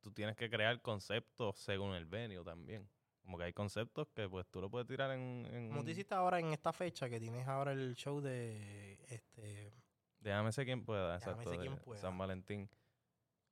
[0.00, 2.88] Tú tienes que crear conceptos según el venue también.
[3.22, 5.46] Como que hay conceptos que pues tú lo puedes tirar en...
[5.50, 9.72] en Como tú hiciste ahora en esta fecha que tienes ahora el show de este
[10.20, 11.50] Déjame ser quien pueda, Déjame exacto.
[11.50, 12.00] ser quien pueda.
[12.00, 12.68] San Valentín.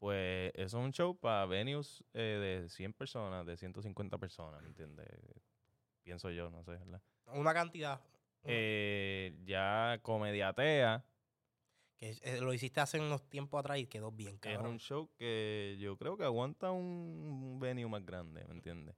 [0.02, 4.66] Pues eso es un show para venues eh, de 100 personas, de 150 personas, ¿me
[4.66, 5.06] entiendes?
[6.02, 7.00] Pienso yo, no sé, ¿verdad?
[7.26, 8.00] una cantidad
[8.42, 11.04] Eh, ya Comediatea
[12.00, 14.72] que eh, lo hiciste hace unos tiempos atrás y quedó bien es cabrón.
[14.72, 18.96] un show que yo creo que aguanta un venue más grande, ¿me entiendes?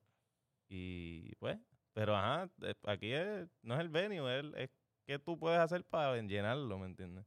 [0.70, 1.58] Y pues,
[1.92, 4.70] pero ajá, eh, aquí es, no es el venue, es, es
[5.06, 7.26] qué tú puedes hacer para llenarlo, ¿me entiendes?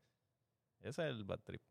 [0.79, 1.61] Ese es el bad trip.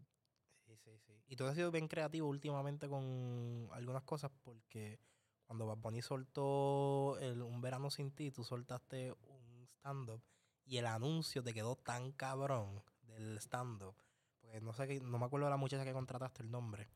[1.28, 4.98] Y tú has sido bien creativo últimamente con algunas cosas porque
[5.44, 10.22] cuando Bad Bunny soltó el Un Verano Sin Ti, tú soltaste un stand-up
[10.64, 13.94] y el anuncio te quedó tan cabrón del stand-up.
[14.40, 16.88] Porque no sé, qué- no me acuerdo de la muchacha que contrataste el nombre.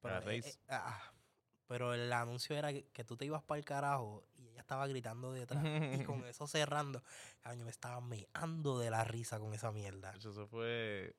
[0.00, 1.12] Pero, eh, eh, ah,
[1.66, 4.86] pero el anuncio era que, que tú te ibas para el carajo y ella estaba
[4.86, 5.64] gritando detrás.
[5.64, 7.02] y con eso cerrando,
[7.40, 10.12] cabrón, yo me estaba meando de la risa con esa mierda.
[10.12, 11.16] Eso fue.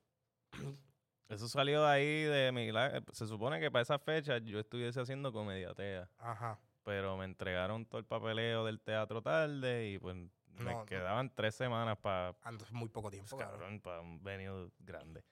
[1.28, 3.04] Eso salió de ahí de milagro.
[3.14, 6.10] Se supone que para esa fecha yo estuviese haciendo comediatea.
[6.18, 6.60] Ajá.
[6.84, 10.30] Pero me entregaron todo el papeleo del teatro tarde y pues me
[10.74, 13.60] No, quedaban tres semanas para Ando muy poco tiempo, cabrón.
[13.60, 15.24] cabrón, para un venue grande.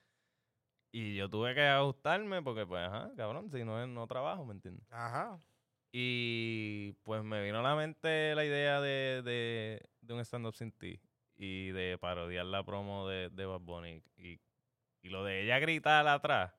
[0.92, 4.86] Y yo tuve que ajustarme porque, pues, ajá, cabrón, si no, no trabajo, ¿me entiendes?
[4.92, 5.40] Ajá.
[5.92, 10.72] Y pues me vino a la mente la idea de, de, de un stand-up sin
[10.72, 11.00] ti
[11.36, 14.04] y de parodiar la promo de, de Bad Bunny.
[14.18, 14.40] Y,
[15.04, 16.52] y lo de ella gritar atrás,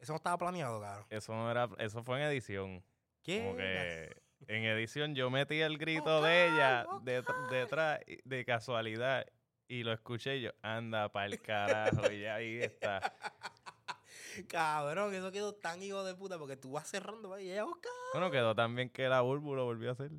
[0.00, 1.06] Eso no estaba planeado, cabrón.
[1.10, 2.84] eso no era, eso fue en edición.
[3.22, 3.38] ¿Qué?
[3.44, 4.16] Como que
[4.48, 9.24] en edición yo metí el grito de ella de- detrás de casualidad
[9.68, 13.00] y lo escuché y yo, anda pa'l carajo, y ya ahí está.
[14.48, 17.88] Cabrón, eso quedó tan hijo de puta porque tú vas cerrando y ella busca.
[18.12, 20.10] Bueno, quedó también que la Bulbu lo volvió a hacer.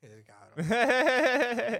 [0.26, 0.54] Cabrón.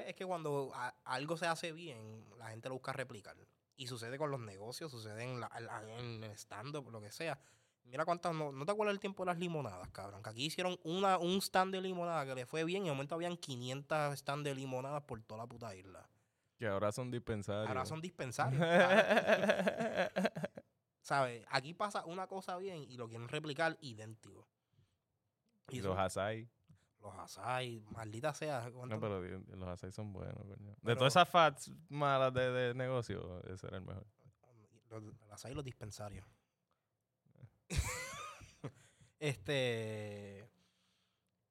[0.07, 3.35] es que cuando a- algo se hace bien, la gente lo busca replicar.
[3.81, 5.51] Y sucede con los negocios, sucede en, la,
[5.99, 7.41] en el stand-up, lo que sea.
[7.85, 10.23] Mira cuántas, no, no te acuerdas el tiempo de las limonadas, cabrón.
[10.23, 13.15] Que aquí hicieron una, un stand de limonada que le fue bien y de momento
[13.15, 16.07] habían 500 stands de limonadas por toda la puta isla.
[16.59, 17.69] que ahora son dispensarios.
[17.69, 18.61] Ahora son dispensarios.
[18.61, 20.31] cabrón.
[21.01, 21.47] ¿Sabes?
[21.49, 24.47] Aquí pasa una cosa bien y lo quieren replicar idéntico.
[25.71, 26.51] y los asai.
[27.03, 28.71] Los asai, maldita sea.
[28.73, 29.21] ¿cuánto- No, pero
[29.57, 30.75] los asai son buenos, coño.
[30.83, 34.07] De todas esas fats malas de, de negocio, ese era el mejor.
[34.91, 36.27] Los, los asai y los dispensarios.
[39.19, 40.51] este.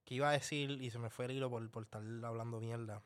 [0.04, 0.72] ¿Qué iba a decir?
[0.82, 3.04] Y se me fue el hilo por, por estar hablando mierda.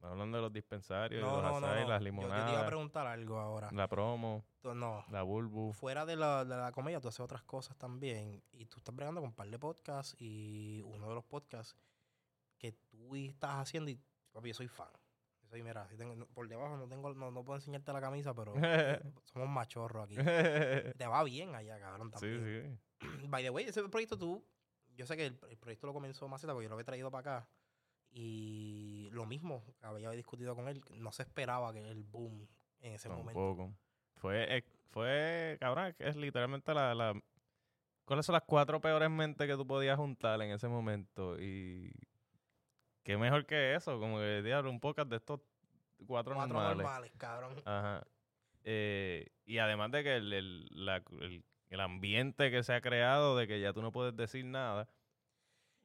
[0.00, 1.66] Hablando de los dispensarios, No, y los no.
[1.66, 1.88] asai, no.
[1.88, 3.68] las Yo- Yo, te iba a limonadas, preguntar algo ahora.
[3.72, 5.04] la promo, Tú- No.
[5.10, 5.72] la bulbu.
[5.72, 8.42] Fuera de la, de la comedia, tú haces otras cosas también.
[8.52, 10.14] Y tú estás bregando con un par de podcasts.
[10.18, 11.76] Y uno de los podcasts
[12.58, 13.90] que tú estás haciendo.
[13.90, 14.00] Y
[14.32, 14.88] papi, yo soy fan.
[15.42, 18.34] Yo soy, mira, si tengo- por debajo no tengo, no, no puedo enseñarte la camisa,
[18.34, 18.52] pero
[19.24, 20.14] somos machorros aquí.
[20.96, 22.78] Te va bien allá, cabrón, sí, sí.
[23.28, 24.44] By the way, ese proyecto tú,
[24.94, 27.38] yo sé que el, el proyecto lo comenzó Maceta porque yo lo había traído para
[27.38, 27.48] acá.
[28.10, 32.46] Y lo mismo, había discutido con él, no se esperaba que el boom
[32.80, 33.32] en ese momento.
[33.32, 33.72] Tampoco.
[34.16, 37.20] Fue, eh, fue, cabrón, es literalmente la, la...
[38.04, 41.38] ¿Cuáles son las cuatro peores mentes que tú podías juntar en ese momento?
[41.40, 41.92] Y...
[43.02, 43.98] ¿Qué mejor que eso?
[44.00, 45.40] Como que, diablo, un podcast de estos
[46.06, 46.76] cuatro, Cuatro normales.
[46.78, 47.54] normales, cabrón.
[47.64, 48.04] Ajá.
[48.64, 53.36] Eh, y además de que el, el, la- el- el ambiente que se ha creado
[53.36, 54.88] de que ya tú no puedes decir nada,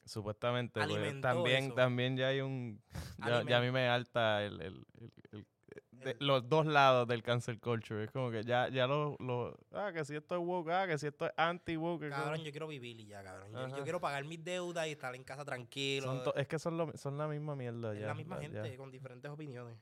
[0.06, 1.74] supuestamente, pues, también, eso.
[1.74, 2.82] también ya hay un...
[3.20, 5.46] Ya, ya a mí me alta el, el- el- el-
[5.92, 8.04] de- los dos lados del cancel culture.
[8.04, 9.58] Es como que ya, ya lo, lo...
[9.72, 12.10] Ah, que si esto es woke, ah, que si esto es anti-woke.
[12.10, 13.52] Cabrón, como- yo quiero vivir y ya, cabrón.
[13.54, 16.24] Yo, quiero pagar mis deudas y estar en casa tranquilo.
[16.24, 18.08] son es que son, lo- son la misma mierda es ya.
[18.08, 18.63] la misma ya- ya.
[18.63, 19.78] gente con diferentes opiniones.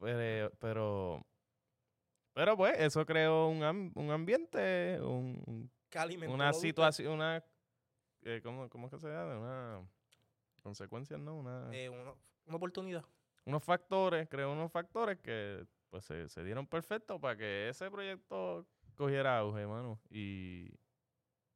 [0.00, 1.26] Pero, pero,
[2.32, 5.70] pero pues, eso creó un, un ambiente, un,
[6.28, 7.44] una situación, una,
[8.22, 9.38] eh, ¿cómo, ¿cómo es que se llama?
[9.38, 9.88] Una
[10.62, 11.36] consecuencia, ¿no?
[11.36, 13.04] Una, Eh, una oportunidad.
[13.44, 18.66] unos factores, creó unos factores que pues se, se dieron perfectos para que ese proyecto
[18.94, 19.98] cogiera auge, mano.
[20.10, 20.68] Y,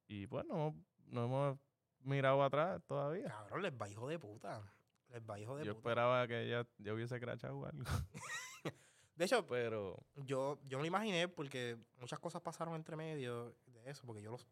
[0.09, 0.75] y pues no,
[1.07, 1.59] no hemos
[2.01, 3.29] mirado atrás todavía.
[3.29, 4.63] Cabrón, les va hijo de puta.
[5.11, 5.81] Les va hijo de Yo puta.
[5.91, 7.85] esperaba que ya, ya hubiese crachado algo,
[9.15, 9.99] De hecho, pero...
[10.17, 14.31] yo, yo me lo imaginé porque muchas cosas pasaron entre medio de eso, porque yo
[14.31, 14.47] los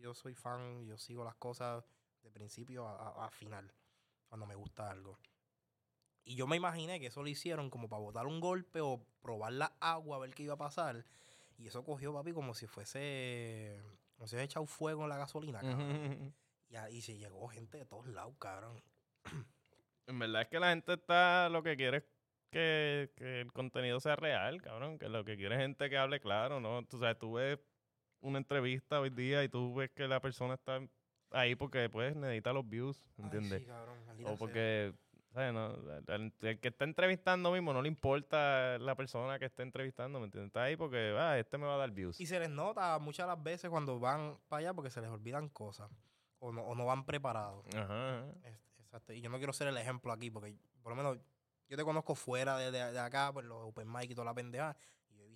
[0.00, 1.84] yo soy fan, yo sigo las cosas
[2.22, 3.72] de principio a, a- a final,
[4.28, 5.18] cuando me gusta algo.
[6.24, 9.52] Y yo me imaginé que eso lo hicieron como para botar un golpe o probar
[9.52, 11.04] la agua, a ver qué iba a pasar.
[11.58, 13.82] Y eso cogió, papi, como si fuese.
[14.16, 16.34] Como si hubiese echado fuego en la gasolina, cabrón.
[16.68, 18.82] Y ahí se llegó gente de todos lados, cabrón.
[20.06, 22.04] En verdad es que la gente está, lo que quiere es
[22.50, 26.18] que, que el contenido sea real, cabrón, que lo que quiere es gente que hable
[26.20, 26.84] claro, ¿no?
[26.84, 27.60] Tú sabes, tú ves
[28.20, 30.80] una entrevista hoy día y tú ves que la persona está
[31.30, 33.60] ahí porque pues necesita los views, Ay, ¿entiendes?
[33.62, 34.92] sí, cabrón, o porque,
[35.32, 35.52] ¿sabes?
[35.52, 35.74] No,
[36.14, 40.26] el, el que está entrevistando mismo no le importa la persona que está entrevistando, ¿me
[40.26, 40.48] entiendes?
[40.48, 42.20] Está ahí porque, ah, este me va a dar views.
[42.20, 45.10] Y se les nota muchas de las veces cuando van para allá porque se les
[45.10, 45.90] olvidan cosas.
[46.42, 47.64] O no, o no van preparados.
[47.76, 48.24] Ajá,
[48.78, 49.12] Exacto.
[49.12, 51.18] Y yo no quiero ser el ejemplo aquí porque, por lo menos,
[51.68, 54.34] yo te conozco fuera de, de- de acá, por los open mic y toda la
[54.34, 54.74] pendeja.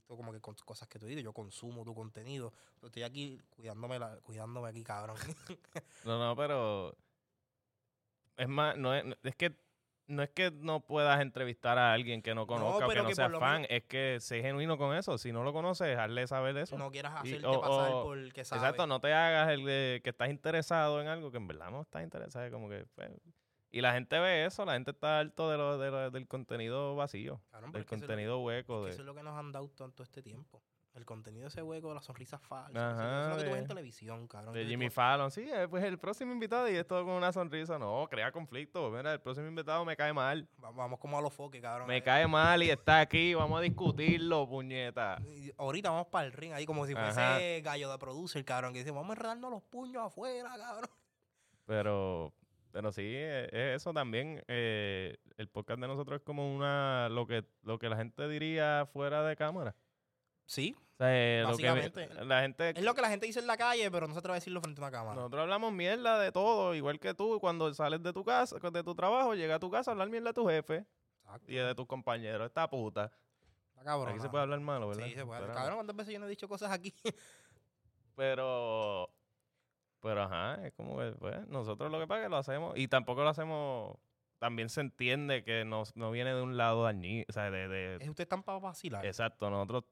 [0.07, 2.53] Como que con cosas que tú dices, yo consumo tu contenido.
[2.83, 5.17] Estoy aquí cuidándome, la, cuidándome aquí, cabrón.
[6.05, 6.97] No, no, pero
[8.37, 9.57] es más, no es, es que
[10.07, 13.15] no es que no puedas entrevistar a alguien que no conozca o que no que
[13.15, 15.17] sea fan, es que sé genuino con eso.
[15.17, 16.77] Si no lo conoces, hazle saber eso.
[16.77, 18.63] no quieras Y- hacerte o- pasar o- por que sabes.
[18.63, 21.81] Exacto, no te hagas el de que estás interesado en algo que en verdad no
[21.83, 22.51] estás interesado.
[22.51, 23.11] Como que, pues,
[23.77, 26.95] y la gente ve eso, la gente está harto de lo, de lo- del contenido
[26.97, 28.85] vacío, pero del que es contenido hueco.
[28.85, 30.63] De, Eso es lo que nos han dado tanto este tiempo.
[30.95, 32.81] El contenido de ese hueco, las sonrisas falsas.
[32.81, 34.55] Ajá, eso, es lo que tú ves en televisión, cabrón.
[34.55, 37.81] de Jimmy Fallon, sí, eh, pues el próximo invitado y esto con una sonrisa.
[37.81, 38.89] No, crea conflicto.
[38.93, 40.49] Mira, el próximo invitado me cae mal.
[40.63, 41.89] va- Vamos como a los foques, cabrón.
[41.89, 45.19] Me Eh, cae mal y está aquí, vamos a discutirlo, puñeta.
[45.27, 47.39] y Ahorita vamos para el ring ahí como si fuese Ajá.
[47.65, 48.73] gallo de producer, cabrón.
[48.73, 50.89] Que dice, vamos a enredarnos los puños afuera, cabrón.
[51.67, 52.33] Pero,
[52.75, 54.43] pero sí, eh, es eso también.
[54.49, 58.85] eh, el podcast de nosotros es como una, lo que, lo que la gente diría
[58.93, 59.77] fuera de cámara.
[60.45, 62.25] Sí, O sea, eh, lo que Básicamente.
[62.25, 64.33] la gente, es lo que la gente dice en la calle, pero no se atreve
[64.33, 65.15] a decirlo frente a una cámara.
[65.15, 68.95] nosotros hablamos mierda de todo, igual que tú, cuando sales de tu casa, de tu
[68.97, 70.85] trabajo, llega a tu casa a hablar mierda de tu jefe
[71.23, 71.53] Exacto.
[71.53, 72.45] y de tus compañeros.
[72.49, 73.13] Esta puta.
[73.71, 74.09] Está cabrón.
[74.11, 75.05] Aquí se puede hablar malo, ¿verdad?
[75.07, 75.43] Sí, se puede.
[75.43, 76.93] Pero- Cabrón, ¿cuántas veces yo no he dicho cosas aquí?
[78.17, 79.09] Pero,
[80.05, 82.87] pero ajá, es como que, pues, nosotros lo que pasa es que lo hacemos, y
[82.89, 83.97] tampoco lo hacemos,
[84.39, 87.97] también se entiende que no, no viene de un lado dañino, o sea, de, de-
[87.97, 89.05] ¿Es usted tan para vacilar?
[89.07, 89.85] exacto, nosotros,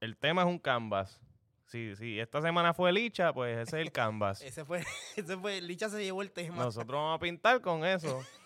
[0.00, 1.18] el tema es un canvas.
[1.64, 4.42] Si, si esta semana fue licha, pues ese es el canvas.
[4.42, 4.84] Ese fue,
[5.16, 6.56] ese fue, Licha se llevó el tema.
[6.56, 8.22] Nosotros vamos a pintar con eso.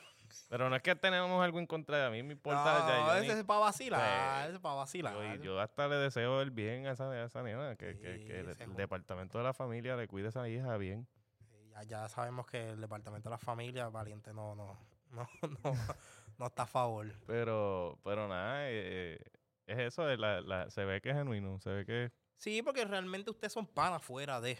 [0.48, 2.78] Pero no es que tenemos algo en contra de a mí, me importa.
[2.80, 5.40] no, ya, yo ni- ese es para vacilar, ese es para vacilar.
[5.40, 8.40] Yo, hasta le deseo el bien a esa, a esa nena, que, que- Sí, que
[8.40, 11.06] el, departamento de la familia le cuide a esa hija bien.
[11.72, 14.78] Ya, ya sabemos que el departamento de la familia, Valiente, no, no,
[15.10, 15.28] no,
[15.62, 15.74] no,
[16.38, 17.06] no está a favor.
[17.26, 19.18] Pero, pero nada, eh,
[19.66, 22.84] es eso, es la- la- se ve que es genuino, se ve que Sí, porque
[22.84, 24.58] realmente ustedes son panas fuera de.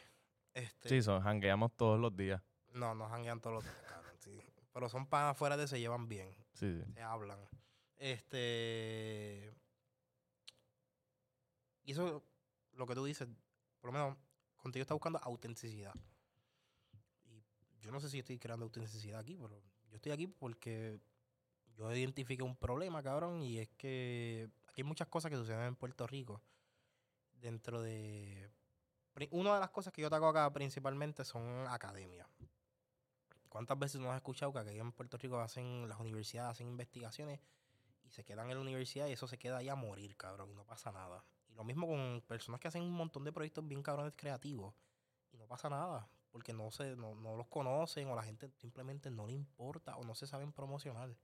[0.54, 2.40] Este, sí, son, jangueamos todos los días.
[2.72, 3.76] No, no janguean todos los días.
[4.76, 6.92] Pero son panas fuera de, se llevan bien, Sí, sí.
[6.92, 7.40] se hablan.
[7.96, 9.50] Este.
[11.82, 12.22] Y eso,
[12.74, 13.26] lo que tú dices,
[13.80, 14.18] por lo menos
[14.58, 15.94] contigo está buscando autenticidad.
[17.24, 17.42] Y
[17.78, 19.58] yo no sé si estoy creando autenticidad aquí, pero
[19.88, 21.00] yo estoy aquí porque
[21.74, 25.76] yo identifiqué un problema, cabrón, y es que aquí hay muchas cosas que suceden en
[25.76, 26.42] Puerto Rico.
[27.32, 28.50] Dentro de.
[29.30, 32.28] Una de las cosas que yo ataco acá principalmente son academias.
[33.56, 37.40] ¿Cuántas veces no has escuchado que aquí en Puerto Rico hacen, las universidades hacen investigaciones
[38.04, 40.54] y se quedan en la universidad y eso se queda ahí a morir, cabrón, y
[40.54, 41.24] no pasa nada?
[41.48, 44.74] Y lo mismo con personas que hacen un montón de proyectos bien cabrones creativos
[45.32, 49.10] y no pasa nada, porque no, se, no, no los conocen o la gente simplemente
[49.10, 51.16] no le importa o no se saben promocionar.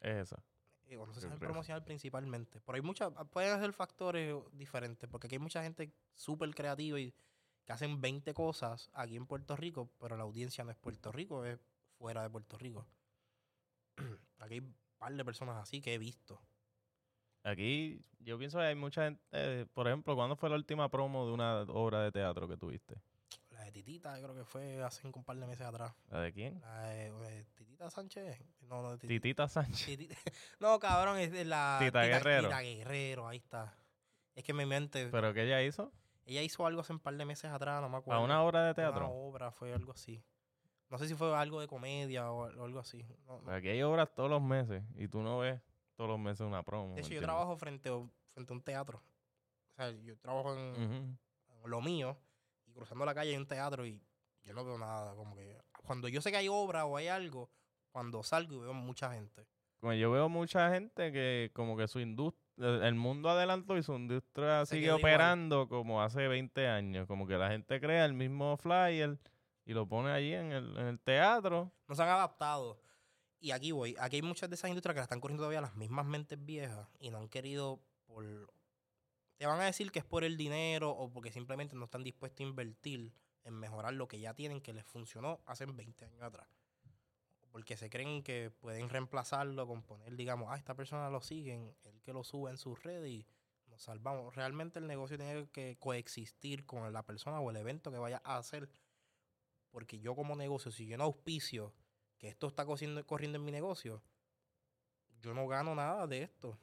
[0.00, 0.44] Es esa.
[0.84, 2.60] eh, o no se saben promocionar principalmente.
[2.60, 7.14] Pero hay muchas, pueden ser factores diferentes, porque aquí hay mucha gente súper creativa y
[7.64, 11.44] que hacen 20 cosas aquí en Puerto Rico, pero la audiencia no es Puerto Rico,
[11.44, 11.58] es
[11.98, 12.86] fuera de Puerto Rico.
[14.38, 16.40] aquí hay un par de personas así que he visto.
[17.42, 21.26] Aquí yo pienso que hay mucha gente, eh, por ejemplo, ¿cuándo fue la última promo
[21.26, 22.96] de una obra de teatro que tuviste?
[23.50, 25.94] La de Titita, yo creo que fue hace un par de meses atrás.
[26.10, 26.60] ¿La de quién?
[26.60, 28.40] La de, eh, Titita Sánchez.
[28.62, 29.86] No, no, Titi- Titita Sánchez.
[29.86, 30.16] Titita-
[30.60, 31.78] No, cabrón, es de la.
[31.80, 32.48] Tita Guerrero.
[32.48, 33.74] Tita Guerrero, ahí está.
[34.34, 35.08] Es que en mi mente.
[35.08, 35.92] ¿Pero qué ella hizo?
[36.26, 38.20] Ella hizo algo hace un par de meses atrás, no me acuerdo.
[38.20, 39.08] ¿A una obra de Una teatro?
[39.10, 40.22] obra, fue algo así.
[40.88, 43.04] No sé si fue algo de comedia o, o algo así.
[43.26, 43.50] No, no.
[43.52, 45.60] Aquí hay obras todos los meses y tú no ves
[45.96, 46.94] todos los meses una promo.
[46.94, 47.90] De hecho, yo trabajo frente
[48.32, 49.02] frente a un teatro.
[49.72, 51.64] O sea, yo trabajo en, Ujú.
[51.64, 52.16] en lo mío
[52.66, 54.00] y cruzando la calle hay un teatro y
[54.44, 55.14] yo no veo nada.
[55.14, 57.50] Como que cuando yo sé que hay obra o hay algo,
[57.90, 59.46] cuando salgo y veo mucha gente.
[59.80, 63.94] Como yo veo mucha gente que como que su industria, el mundo adelantó y su
[63.94, 65.00] industria Se sigue igual.
[65.00, 67.06] operando como hace 20 años.
[67.06, 69.18] Como que la gente crea el mismo flyer
[69.64, 71.72] y lo pone allí en el, en el teatro.
[71.88, 72.80] No se han adaptado.
[73.40, 73.96] Y aquí voy.
[73.98, 76.88] Aquí hay muchas de esas industrias que la están corriendo todavía las mismas mentes viejas
[76.98, 78.24] y no han querido por...
[79.36, 82.40] Te van a decir que es por el dinero o porque simplemente no están dispuestos
[82.40, 83.12] a invertir
[83.42, 86.48] en mejorar lo que ya tienen que les funcionó hace 20 años atrás.
[87.54, 92.02] Porque se creen que pueden reemplazarlo con poner, digamos, ah, esta persona lo siguen, el
[92.02, 93.24] que lo sube en sus redes y
[93.68, 94.34] nos salvamos.
[94.34, 98.38] Realmente el negocio tiene que coexistir con la persona o el evento que vaya a
[98.38, 98.68] hacer.
[99.70, 101.72] Porque yo como negocio, si yo no auspicio
[102.18, 103.04] que esto está corriendo,
[103.38, 104.02] en mi negocio,
[105.20, 106.58] yo no gano nada de esto.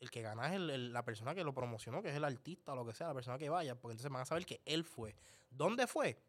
[0.00, 2.76] El que gana es el- la persona que lo promocionó, que es el artista o
[2.76, 5.16] lo que sea, la persona que vaya, porque entonces van a saber que él fue.
[5.48, 6.22] ¿Dónde fue?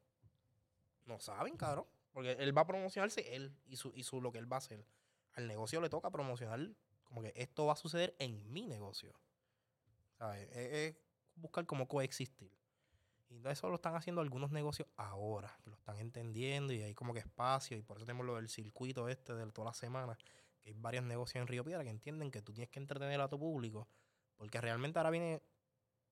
[1.05, 1.85] No saben, cabrón.
[2.11, 4.59] Porque él va a promocionarse él y su, y su lo que él va a
[4.59, 4.85] hacer.
[5.33, 6.59] Al negocio le toca promocionar
[7.03, 9.13] como que esto va a suceder en mi negocio.
[10.17, 10.49] ¿Sabes?
[10.55, 10.95] Es,
[11.35, 12.51] buscar cómo coexistir.
[13.29, 17.19] Y eso lo están haciendo algunos negocios ahora, lo están entendiendo y hay como que
[17.19, 20.17] espacio y por eso tenemos lo del circuito este de toda la semana,
[20.61, 23.29] que hay varios negocios en Río Piedra que entienden que tú tienes que entretener a
[23.29, 23.87] tu público,
[24.35, 25.41] porque realmente ahora viene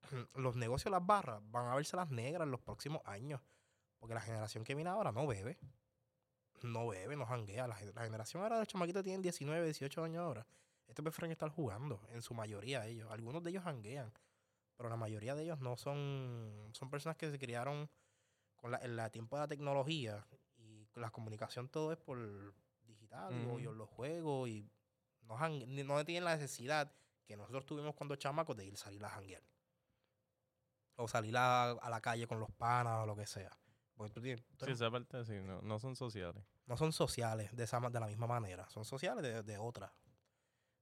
[0.35, 3.41] los negocios, las barras, van a verse las negras en los próximos años,
[3.99, 5.59] porque la generación que viene ahora no bebe,
[6.63, 10.03] no bebe, no janguea, la, gen- la generación ahora de los chamaquitos tienen 19, 18
[10.03, 10.45] años ahora,
[10.87, 14.11] estos prefieren estar jugando, en su mayoría ellos, algunos de ellos janguean,
[14.75, 17.89] pero la mayoría de ellos no son, son personas que se criaron
[18.55, 20.25] con la, en la tiempo de la tecnología
[20.57, 24.69] y la comunicación todo es por digital y, los juegos y
[25.21, 26.91] no, jan- ni- no tienen la necesidad
[27.25, 29.43] que nosotros tuvimos cuando chamacos de ir salir a janguear.
[30.95, 33.51] O salir a, a la calle con los panas o lo que sea.
[33.99, 36.41] Porque tú tienes- tú Sí, esa parte sí, no, no son sociales.
[36.67, 39.93] no son sociales de, esa, de la misma manera, son sociales de, de otra.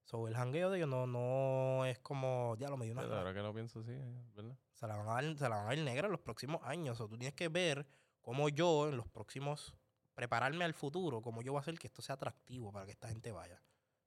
[0.04, 3.34] So, el jangueo de ellos no, no es como, ya lo me dio una ahora
[3.34, 4.56] que lo pienso, sí, es ¿verdad?
[4.74, 7.02] se la van a dar, se la van a dar negra en los próximos años.
[7.02, 7.88] O tú tienes que ver
[8.22, 9.74] cómo yo en los próximos,
[10.14, 13.08] prepararme al futuro, cómo yo voy a hacer que esto sea atractivo para que esta
[13.10, 13.60] gente vaya.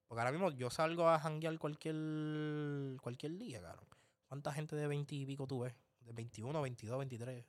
[0.07, 3.87] Porque ahora mismo yo salgo a janguear cualquier, cualquier día, cabrón.
[4.27, 5.75] ¿Cuánta gente de 20 y pico tú ves?
[5.99, 7.45] De 21, 22, 23.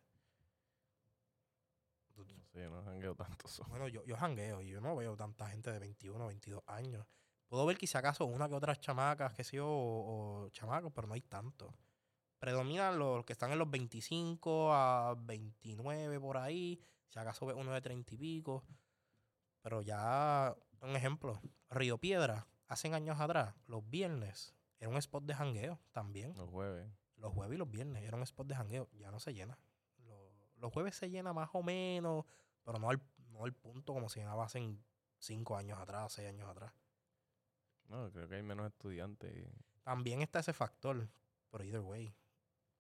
[2.52, 5.78] Sí, no jangueo tanto bueno, yo, yo jangueo y yo no veo tanta gente de
[5.78, 7.06] 21, 22 años.
[7.48, 11.06] Puedo ver quizá acaso una que otras chamacas, que sé yo, o, o chamacos, pero
[11.06, 11.74] no hay tanto.
[12.38, 16.80] Predominan los, que están en los 25 a 29 por ahí.
[17.08, 18.64] Si acaso ves uno de 30 y pico.
[19.62, 25.34] Pero ya, un ejemplo, Río Piedra, hace años atrás, los viernes, era un spot de
[25.34, 26.36] jangueo también.
[26.36, 26.90] Los jueves.
[27.16, 28.88] Los jueves y los viernes era un spot de jangueo.
[28.94, 29.56] Ya no se llena.
[30.62, 32.24] Los, jueves se llena más o menos,
[32.64, 34.60] pero no al, no al punto como se llenaba hace
[35.18, 36.72] 5 años atrás, 6 años atrás.
[37.88, 39.36] No, creo que hay menos estudiantes.
[39.36, 39.50] y-
[39.82, 41.08] También está ese factor,
[41.50, 42.14] pero either way.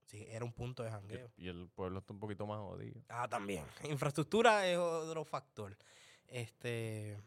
[0.06, 1.30] Sí, era un punto de jangueo.
[1.36, 3.02] y el pueblo está un poquito más jodido.
[3.08, 3.64] Ah, también.
[3.84, 5.76] Infraestructura es otro factor.
[6.26, 7.20] Este,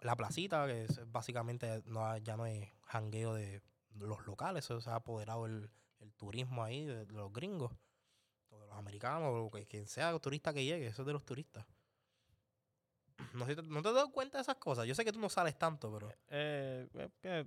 [0.00, 3.62] la placita, que es básicamente no, ha- ya no es jangueo de
[3.94, 7.72] los locales, eso se ha apoderado el, el turismo ahí de, los gringos,
[8.76, 11.66] americanos, o que, quien sea turista que llegue, eso es de los turistas.
[13.34, 14.86] No, sé, ¿No te has dado cuenta de esas cosas?
[14.86, 16.88] Yo sé que tú no sales tanto, pero Eh,
[17.20, 17.46] que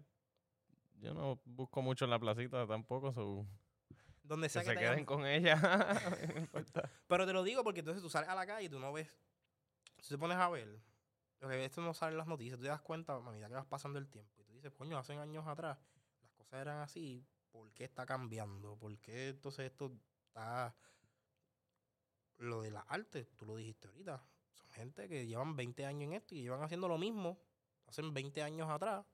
[0.99, 3.45] yo no busco mucho en la placita tampoco, so,
[4.23, 5.55] donde que sea que, se te queden hayan- con ella.
[7.07, 9.07] Pero te lo digo porque entonces tú sales a la calle y tú no ves.
[9.99, 10.79] Si te pones a ver,
[11.39, 13.65] que esto no sale en las noticias, tú te das cuenta a medida que vas
[13.67, 14.41] pasando el tiempo.
[14.41, 15.77] Y tú dices, coño, hace años atrás
[16.23, 17.23] las cosas eran así.
[17.51, 18.75] ¿Por qué está cambiando?
[18.77, 19.91] ¿Por qué entonces esto
[20.27, 20.75] está.
[22.38, 24.21] Lo de las artes, tú lo dijiste ahorita.
[24.54, 27.38] Son gente que llevan 20 años en esto y llevan haciendo lo mismo.
[27.88, 29.06] Hacen 20 años atrás,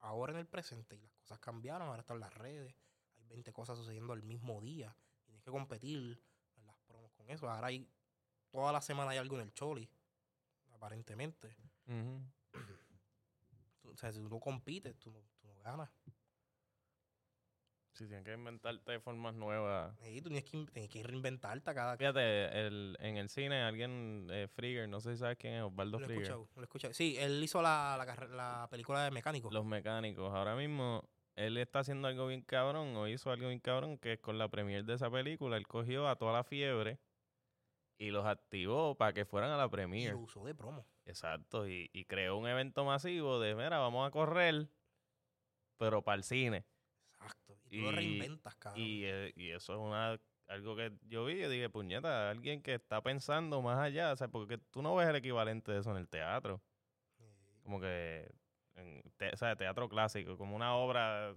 [0.00, 0.96] ahora en el presente.
[0.96, 2.74] Y las cosas cambiaron, ahora están las redes.
[3.18, 4.94] Hay 20 cosas sucediendo el mismo día.
[5.24, 6.20] Tienes que competir
[6.56, 7.48] en las promos con eso.
[7.50, 7.88] Ahora hay.
[8.50, 9.88] Toda la semana hay algo en el Choli.
[10.72, 11.56] Aparentemente.
[13.80, 15.90] Tú- o sea, si tú no compites, tú no, tú no ganas.
[17.98, 19.92] Sí, tienes que inventarte formas nuevas.
[20.06, 21.96] Y tú tienes que, tienes que reinventarte a cada.
[21.96, 25.98] Fíjate, el, en el cine alguien, eh, Frigger, no sé si sabes quién es, Osvaldo
[25.98, 26.30] Lo he Frigger.
[26.36, 26.94] lo he escuchado.
[26.94, 29.50] Sí, él hizo la, la, la película de mecánico.
[29.50, 30.32] Los mecánicos.
[30.32, 34.20] Ahora mismo, él está haciendo algo bien cabrón, o hizo algo bien cabrón, que es
[34.20, 37.00] con la premier de esa película, él cogió a toda la fiebre
[37.98, 40.12] y los activó para que fueran a la y premier.
[40.12, 40.86] lo usó de promo.
[41.04, 44.68] Exacto, y, y creó un evento masivo de, mira, vamos a correr,
[45.78, 46.64] pero para el cine.
[47.70, 47.74] Exacto.
[47.76, 48.82] Y tú lo Y- reinventas, cabrón.
[48.82, 52.74] Y, eh, y eso es una algo que yo vi y dije, puñeta, alguien que
[52.74, 55.98] está pensando más allá, o sea, porque tú no ves el equivalente de eso en
[55.98, 56.62] el teatro.
[57.62, 58.30] Como que,
[58.74, 61.34] en te- o sea, teatro clásico, como una obra,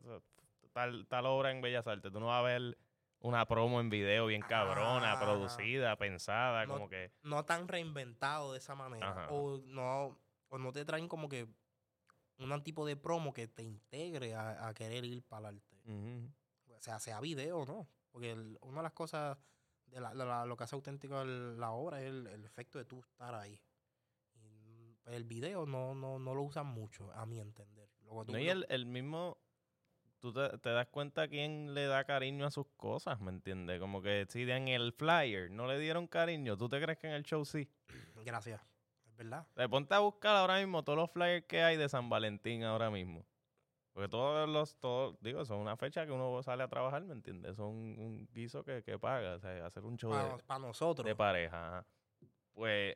[0.72, 2.78] tal, tal obra en Bellas Artes, tú no vas a ver
[3.20, 5.20] una promo en video bien cabrona, Ah.
[5.20, 7.12] producida, pensada, No- como que...
[7.24, 9.10] no tan reinventado de esa manera.
[9.12, 9.28] Ajá.
[9.30, 10.18] O no,
[10.48, 11.48] o no te traen como que
[12.38, 15.62] un tipo de promo que te integre a, a querer ir para el
[15.92, 16.18] arte.
[16.68, 16.76] ujú.
[16.78, 17.88] O sea, sea video o no.
[18.12, 19.38] Porque el- una de las cosas,
[19.86, 22.86] de la- la- lo que hace auténtico el- la obra es el, el efecto de
[22.86, 23.62] tú estar ahí.
[24.36, 27.90] Y pues, el video no, no, no lo usan mucho, a mi entender.
[28.04, 29.38] Luego tú No, y lo- el, el mismo,
[30.20, 33.80] tú te, te das cuenta quién le da cariño a sus cosas, ¿me entiendes?
[33.80, 37.14] Como que si en el flyer no le dieron cariño, ¿tú te crees que en
[37.14, 37.70] el show sí?
[38.26, 38.62] Gracias.
[39.06, 39.46] Es verdad.
[39.56, 42.90] Sea, ponte a buscar ahora mismo todos los flyers que hay de San Valentín ahora
[42.90, 43.26] mismo.
[43.94, 47.58] Porque todos los, todos, digo, son una fecha que uno sale a trabajar, ¿me entiendes?
[47.58, 51.06] Son un guiso que, que paga, o sea, hacer un show de, Para nosotros.
[51.06, 51.86] de pareja.
[52.54, 52.96] Pues,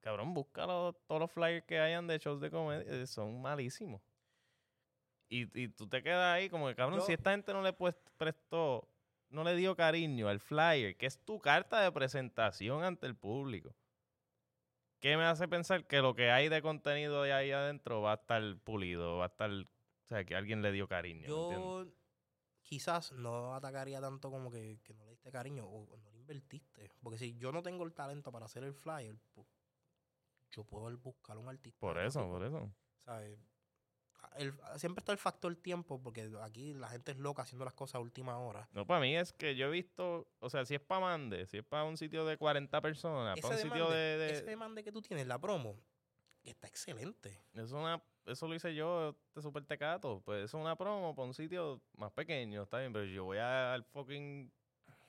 [0.00, 4.00] cabrón, búscalo, todos los flyers que hayan de shows de comedia, eh, son malísimos.
[5.28, 7.72] Y, y tú te quedas ahí como que, cabrón, Yo- si esta gente no le
[7.72, 8.86] pues- prestó,
[9.28, 13.74] no le dio cariño al flyer, que es tu carta de presentación ante el público.
[15.00, 18.14] ¿Qué me hace pensar que lo que hay de contenido de ahí adentro va a
[18.16, 19.50] estar pulido, va a estar,
[20.12, 21.26] sea, que alguien le dio cariño?
[21.26, 21.86] Yo
[22.62, 26.18] quizás no atacaría tanto como que, que no le diste cariño o, o no le
[26.18, 26.90] invertiste.
[27.02, 29.46] Porque si yo no tengo el talento para hacer el flyer, pues,
[30.50, 31.80] yo puedo buscar un artista.
[31.80, 32.72] Por eso, gráfico, por eso.
[33.04, 33.38] ¿sabes?
[34.36, 37.96] El- siempre está el factor tiempo, porque aquí la gente es loca haciendo las cosas
[37.96, 38.68] a última hora.
[38.72, 41.58] No, para mí es que yo he visto, o sea, si es para Mande, si
[41.58, 43.96] es para un sitio de 40 personas, para un sitio de...
[44.18, 45.76] de- ese demande que tú tienes, la promo,
[46.44, 47.42] está excelente.
[47.54, 51.26] es una, eso lo hice yo de Super Tecato, pues eso es una promo para
[51.26, 54.52] un sitio más pequeño, está bien, pero yo voy al fucking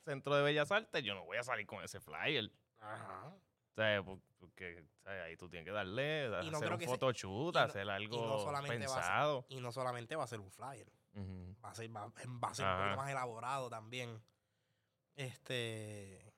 [0.03, 2.51] centro de Bellas Artes, yo no voy a salir con ese flyer.
[2.79, 3.27] Ajá.
[3.27, 6.79] O sea, por- porque o sea, ahí tú tienes que darle, Y no hacer un
[6.81, 9.45] photoshoot, y no- hacer algo no solamente va a ser- pensado.
[9.49, 10.91] Y no solamente va a ser un flyer.
[11.63, 14.21] Va a ser, va, va a ser un poquito más elaborado también.
[15.15, 16.33] Este.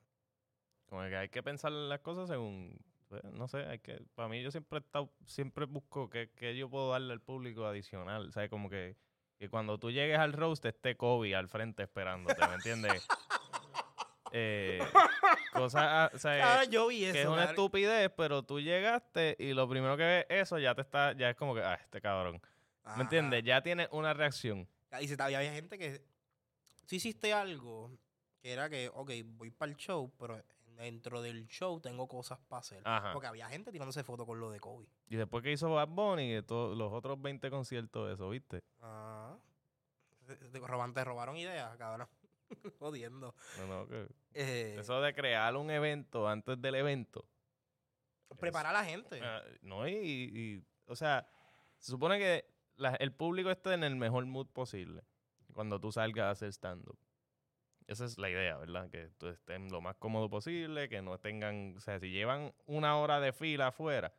[0.86, 2.78] Como que hay que pensar las cosas según,
[3.08, 6.56] pues, no sé, hay que, para mí yo siempre he estado, siempre busco que, que
[6.56, 8.50] yo puedo darle al público adicional, ¿sabes?
[8.50, 8.96] Como que,
[9.38, 13.06] que cuando tú llegues al roast esté Kobe al frente esperándote, ¿me entiendes?
[14.32, 14.80] Eh,
[15.52, 17.12] Cosas, ah, o sea, Cabrón, yo vi eso.
[17.14, 20.82] que es una estupidez, pero tú llegaste y lo primero que ves eso ya te
[20.82, 22.42] está, ya es como que, ah, este cabrón.
[22.82, 22.96] Ajá.
[22.96, 23.42] ¿Me entiendes?
[23.44, 24.68] Ya tiene una reacción.
[25.00, 26.02] Y se, había gente que.
[26.86, 27.90] Si hiciste algo
[28.40, 30.42] que era que, ok, voy para el show, pero
[30.76, 32.82] dentro del show tengo cosas para hacer.
[32.84, 33.12] Ajá.
[33.12, 34.88] Porque había gente tirándose fotos con lo de Kobe.
[35.08, 38.62] Y después que hizo Bad Bunny, todos los otros 20 conciertos, eso, ¿viste?
[38.80, 39.36] Ah.
[40.26, 42.08] Te, roban- te robaron ideas, cabrón.
[42.78, 43.34] Jodiendo.
[43.58, 47.24] No, no, que- Eh, Eso de crear un evento antes del evento.
[48.38, 49.20] prepara a la gente.
[49.22, 51.26] Ah, no, y, y- o sea,
[51.78, 52.44] se supone que
[52.76, 55.02] la- el público esté en el mejor mood posible
[55.54, 56.98] cuando tú salgas a hacer stand-up.
[57.86, 58.90] Esa es la idea, ¿verdad?
[58.90, 62.96] Que tú estés lo más cómodo posible, que no tengan, o sea, si llevan una
[62.98, 64.12] hora de fila afuera,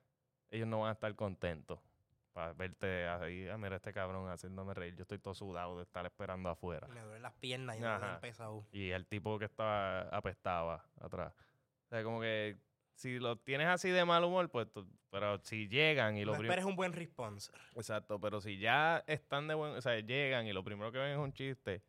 [0.49, 1.79] ellos no van a estar contentos
[2.31, 6.05] para verte ahí, ah, mira este cabrón haciéndome reír, yo estoy todo sudado de estar
[6.05, 6.87] esperando afuera.
[6.87, 7.99] Me duelen las piernas y me Ajá.
[7.99, 8.65] duelen pesado.
[8.71, 11.33] Y el tipo que estaba apestaba atrás.
[11.85, 12.55] O sea, como que
[12.93, 14.67] si lo tienes así de mal humor, pues,
[15.09, 17.51] pero si llegan y lo No prim- esperes un buen response.
[17.75, 21.11] Exacto, pero si ya están de buen, o sea, llegan y lo primero que ven
[21.13, 21.81] es un chiste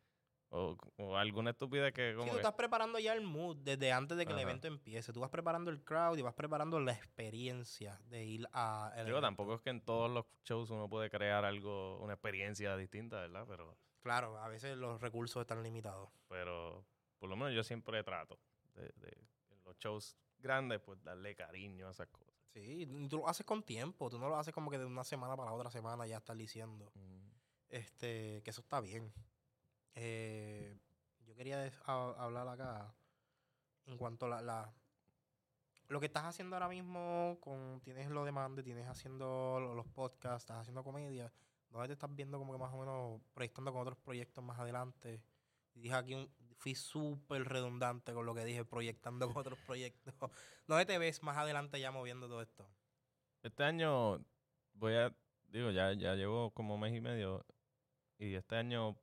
[0.51, 3.91] o, o alguna estupidez que Sí, como tú que- estás preparando ya el mood desde
[3.91, 5.13] antes de que el evento empiece.
[5.13, 8.91] Tú vas preparando el crowd y vas preparando la experiencia de ir a.
[8.95, 9.27] el digo, evento.
[9.27, 13.45] tampoco es que en todos los shows uno puede crear algo, una experiencia distinta, ¿verdad?
[13.47, 16.09] Pero, Claro, a veces los recursos están limitados.
[16.27, 16.85] pero
[17.19, 18.39] por lo menos yo siempre trato
[18.73, 19.09] de, de
[19.51, 22.33] en los shows grandes, pues darle cariño a esas cosas.
[22.53, 24.09] Sí, tú lo haces con tiempo.
[24.09, 26.37] Tú no lo haces como que de una semana para la otra semana ya estás
[26.37, 26.91] diciendo.
[26.95, 27.27] Mm.
[27.67, 29.13] Este, que eso está bien.
[29.95, 30.77] Eh,
[31.25, 32.93] yo quería hablar acá
[33.85, 34.73] en cuanto a la,
[35.87, 39.87] lo que estás haciendo ahora mismo con tienes lo de Mande, tienes haciendo lo- los
[39.87, 41.31] podcasts, estás haciendo comedia,
[41.69, 45.21] ¿dónde te estás viendo como que más o menos proyectando con otros proyectos más adelante?
[45.73, 50.13] Dije aquí un, fui súper redundante con lo que dije, proyectando con otros proyectos.
[50.67, 52.67] ¿Dónde te ves más adelante ya moviendo todo esto?
[53.41, 54.23] Este año
[54.73, 55.15] voy a,
[55.47, 57.45] digo, ya, ya llevo como mes y medio
[58.17, 58.97] y este año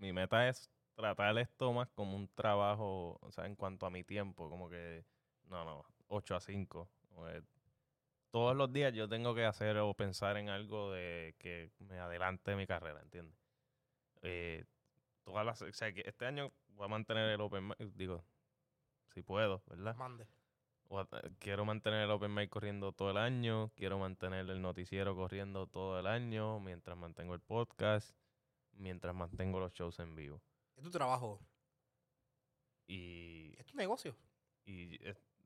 [0.00, 4.04] mi meta es tratar esto más como un trabajo, o sea, en cuanto a mi
[4.04, 5.04] tiempo, como que,
[5.44, 6.88] no, no, 8 a 5.
[7.08, 7.42] como que
[8.30, 12.56] todos los días yo tengo que hacer o pensar en algo de que me adelante
[12.56, 13.36] mi carrera, ¿entiendes?
[14.22, 14.64] Eh,
[15.24, 18.24] todas las, o sea, que este año voy a mantener el open mic, digo,
[19.14, 19.96] si puedo, ¿verdad?
[19.96, 20.26] Mande.
[20.88, 21.06] O
[21.38, 23.70] Quiero mantener el Open Mic corriendo todo el año.
[23.76, 26.58] Quiero mantener el noticiero corriendo todo el año.
[26.58, 28.16] Mientras mantengo el podcast.
[28.80, 30.40] Mientras mantengo los shows en vivo.
[30.76, 31.38] Es tu trabajo,
[32.86, 34.16] Y, es tu negocio.
[34.64, 34.98] y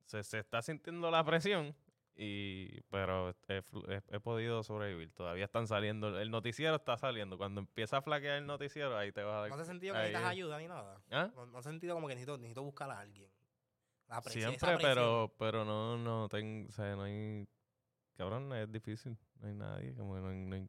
[0.04, 1.74] se, se está sintiendo la presión.
[2.16, 3.56] Y, pero he,
[3.88, 5.10] he- he podido sobrevivir.
[5.12, 6.16] Todavía están saliendo.
[6.20, 7.36] El noticiero está saliendo.
[7.36, 9.48] Cuando empieza a flaquear el noticiero, ahí te vas a dar.
[9.50, 10.30] ¿No has sentido que ahí necesitas es.
[10.30, 11.02] ayuda ni nada?
[11.10, 11.32] ¿Ah?
[11.34, 13.28] ¿No, no has sentido como que necesito, necesito buscar a alguien?
[14.06, 17.48] La presión, Siempre, pero, pero no, no, ten- o sea, no hay,
[18.16, 20.68] cabrón, es difícil, no hay nadie, como que no hay, no hay-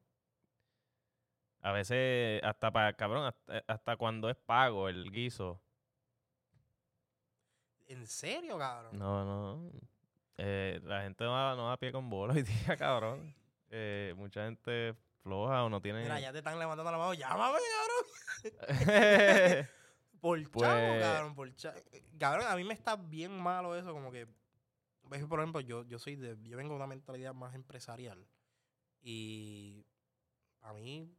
[1.66, 5.60] a veces, hasta para, cabrón, hasta, hasta cuando es pago el guiso,
[7.88, 8.98] ¿En serio, cabrón?
[8.98, 9.72] no, no,
[10.38, 13.34] eh, la gente no da, no da pie con bola hoy día, cabrón,
[13.70, 17.14] Eh, mucha gente floja o no tiene, Mira, ya te están levantando la mano.
[17.16, 17.58] Llámame,
[18.44, 19.68] cabrón.
[20.22, 21.80] Por chavo, Pues- cabrón, por chavo.
[22.20, 24.28] Cabrón, a mí me está bien malo eso, como que...
[25.28, 26.38] Por ejemplo, yo, yo soy de...
[26.44, 28.26] Yo vengo de una mentalidad más empresarial.
[29.02, 29.86] Y...
[30.62, 31.12] A mí...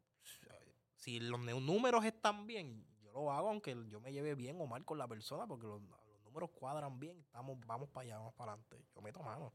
[1.07, 4.85] Si los números están bien, yo lo hago aunque yo me lleve bien o mal
[4.85, 8.53] con la persona, porque los, los números cuadran bien, estamos, vamos para allá, vamos para
[8.55, 8.85] adelante.
[8.93, 9.53] Yo meto mano.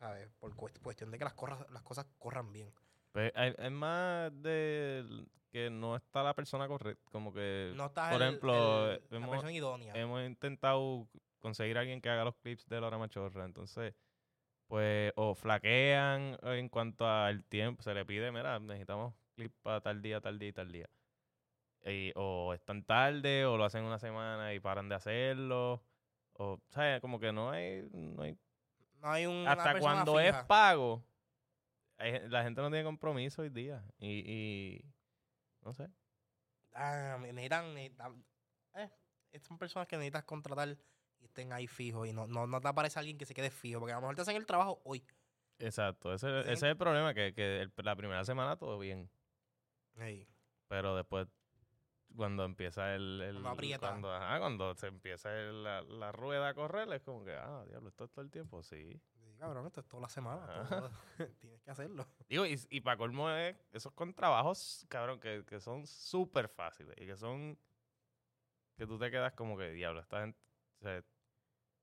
[0.00, 0.28] ¿Sabes?
[0.40, 2.72] Por cuest- cuestión de que las, corras, las cosas corran bien.
[3.12, 8.20] Pues, es más de que no está la persona correcta, como que, No está por
[8.20, 9.94] el- ejemplo, el- la hemos- persona idónea.
[9.94, 11.06] hemos intentado
[11.38, 13.44] conseguir a alguien que haga los clips de Laura Machorra.
[13.44, 13.94] Entonces,
[14.66, 17.84] pues, o flaquean en cuanto al tiempo.
[17.84, 20.90] Se le pide, mira, necesitamos clip para tal día, tal día y tal día.
[21.84, 25.84] Y- o están tarde, o lo hacen una semana y paran de hacerlo.
[26.32, 27.00] O, ¿sabes?
[27.00, 27.86] Como que no hay.
[27.92, 28.36] No hay
[29.00, 31.04] no hay un, hasta cuando es pago,
[31.98, 33.84] hay- la gente no tiene compromiso hoy día.
[33.98, 34.08] Y.
[34.26, 34.84] y
[35.62, 35.88] no sé.
[36.72, 38.24] Ah, necesitan, necesitan-
[38.74, 38.90] eh,
[39.40, 40.76] son personas que necesitas contratar
[41.20, 43.78] y estén ahí fijos y no, no, no te aparece alguien que se quede fijo,
[43.80, 45.06] porque a lo mejor te hacen el trabajo hoy.
[45.58, 46.12] Exacto.
[46.12, 49.10] Ese, ese es el problema, que, que el- la primera semana todo bien.
[49.98, 50.28] Ey,
[50.68, 51.28] Pero después,
[52.14, 53.20] cuando empieza el...
[53.20, 53.88] el Cuando aprieta.
[53.88, 57.64] Cuando, ajá, cuando se empieza el- la, la rueda a correr, es como que, ah,
[57.68, 59.00] diablo, esto es todo el tiempo, sí.
[59.14, 60.46] sí, cabrón, esto es toda la semana.
[60.68, 60.90] Todo-
[61.40, 62.06] tienes que hacerlo.
[62.28, 66.94] Digo, y, y para colmo es, esos con trabajos, cabrón, que, que son súper fáciles
[66.98, 67.58] y que son...
[68.76, 70.38] Que tú te quedas como que, diablo, esta gente...
[70.80, 71.02] o sea,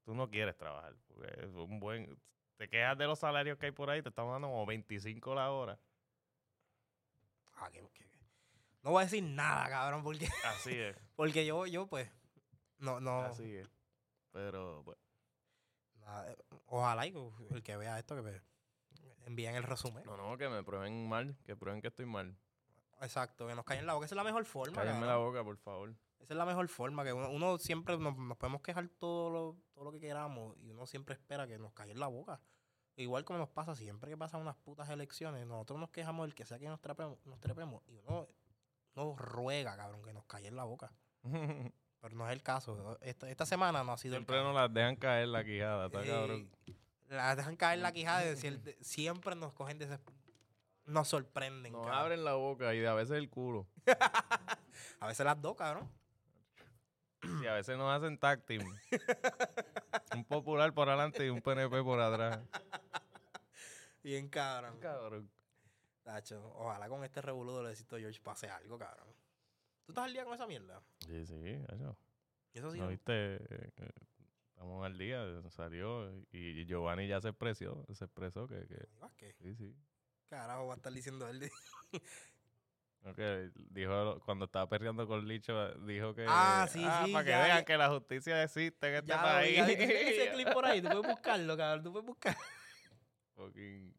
[0.03, 0.95] tú no quieres trabajar.
[1.07, 2.20] Porque es un buen.
[2.57, 5.49] Te quejas de los salarios que hay por ahí, te estamos dando como 25 la
[5.51, 5.80] hora.
[7.64, 8.20] Ah, que- que- que-
[8.82, 12.09] No voy a decir nada, cabrón, porque, Así es, porque yo, yo, pues,
[12.78, 13.70] no, no, así es.
[14.32, 14.97] Pero, pues,
[15.99, 16.36] nada,
[16.66, 17.14] ojalá y
[17.51, 18.41] el que vea esto que me
[19.26, 20.03] envíen el resumen.
[20.05, 22.36] no, no, que me prueben mal, que prueben que estoy mal.
[23.01, 24.05] Exacto, que nos callen la boca.
[24.05, 24.76] Esa es la mejor forma.
[24.76, 25.89] Cállenme la boca, por favor.
[26.20, 29.57] Esa es la mejor forma, que uno, uno siempre nos, nos podemos quejar todo lo,
[29.74, 32.39] todo lo que queramos y uno siempre espera que nos callen la boca.
[32.96, 36.46] Igual como nos pasa siempre que pasan unas putas elecciones, nosotros nos quejamos del que
[36.46, 38.28] sea que nos trepemos, nos trepemos y uno
[38.96, 40.91] nos ruega, cabrón, que nos callen la boca.
[42.02, 42.98] Pero no es el caso.
[43.02, 44.62] Esta, esta semana no ha sido Siempre el nos caso.
[44.64, 46.50] las dejan caer la quijada, está cabrón.
[47.10, 49.98] Las dejan caer la quijada y decir, de- siempre nos cogen de
[50.86, 51.72] nos sorprenden.
[51.72, 52.00] Nos cabrón.
[52.02, 53.66] abren la boca y a veces el culo.
[55.00, 55.89] A veces las dos, cabrón.
[57.44, 58.62] Y a veces nos hacen tag team.
[60.16, 62.39] un popular por adelante y un PNP por atrás.
[64.02, 64.80] Bien, cabrón.
[64.80, 65.30] Cabrón.
[66.04, 69.08] Tacho, ojalá con este revoludo del éxito George pase algo, cabrón.
[69.86, 70.82] ¿Tú estás al día con esa mierda?
[71.06, 71.98] Sí, sí, eso.
[72.54, 72.80] Y eso sí.
[72.80, 73.36] ¿No viste?
[73.36, 73.89] Eh, eh,
[74.50, 79.36] Estamos al día, salió y Giovanni ya se expresó, se expresó que, que Vázquez.
[79.41, 79.76] sí, sí.
[80.28, 81.52] Carajo, va a estar diciendo él.
[83.16, 87.43] Que dijo cuando estaba perreando con Licho, dijo que Ah, sí, sí, para que ya,
[87.43, 87.66] vean ya.
[87.66, 89.58] que la justicia existe en este ya, país.
[89.58, 91.84] ya, ¿tienes ese clip por ahí, tú puedes buscarlo, cabrón.
[91.84, 92.38] Tú puedes buscar.
[93.36, 93.93] Fucking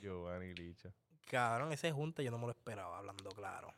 [0.00, 0.92] Giovanni Licho.
[1.26, 3.74] Cabrón, ese junte yo no me lo esperaba, hablando claro.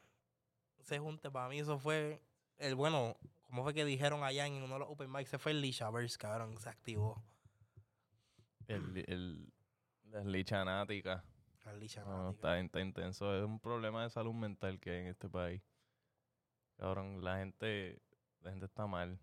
[0.78, 2.22] Ese junte para mí eso fue
[2.58, 5.30] el bueno, ¿cómo fue que dijeron allá en uno de los open mics?
[5.30, 7.20] Se fue el Lichaverse, cabrón, se activó.
[8.68, 9.52] El, el,
[10.10, 11.24] la lichanática.
[12.06, 13.36] No, está, está intenso.
[13.36, 15.62] Es un problema de salud mental que hay en este país.
[16.76, 18.00] Cabrón, la gente,
[18.40, 19.18] la gente está mal.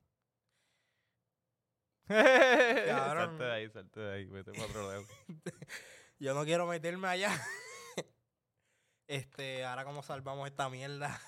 [2.08, 5.04] salte de ahí, salte de ahí, vete para otro lado.
[6.20, 7.32] Yo no quiero meterme allá.
[9.08, 11.20] este, ahora cómo salvamos esta mierda.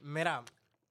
[0.00, 0.42] Mira,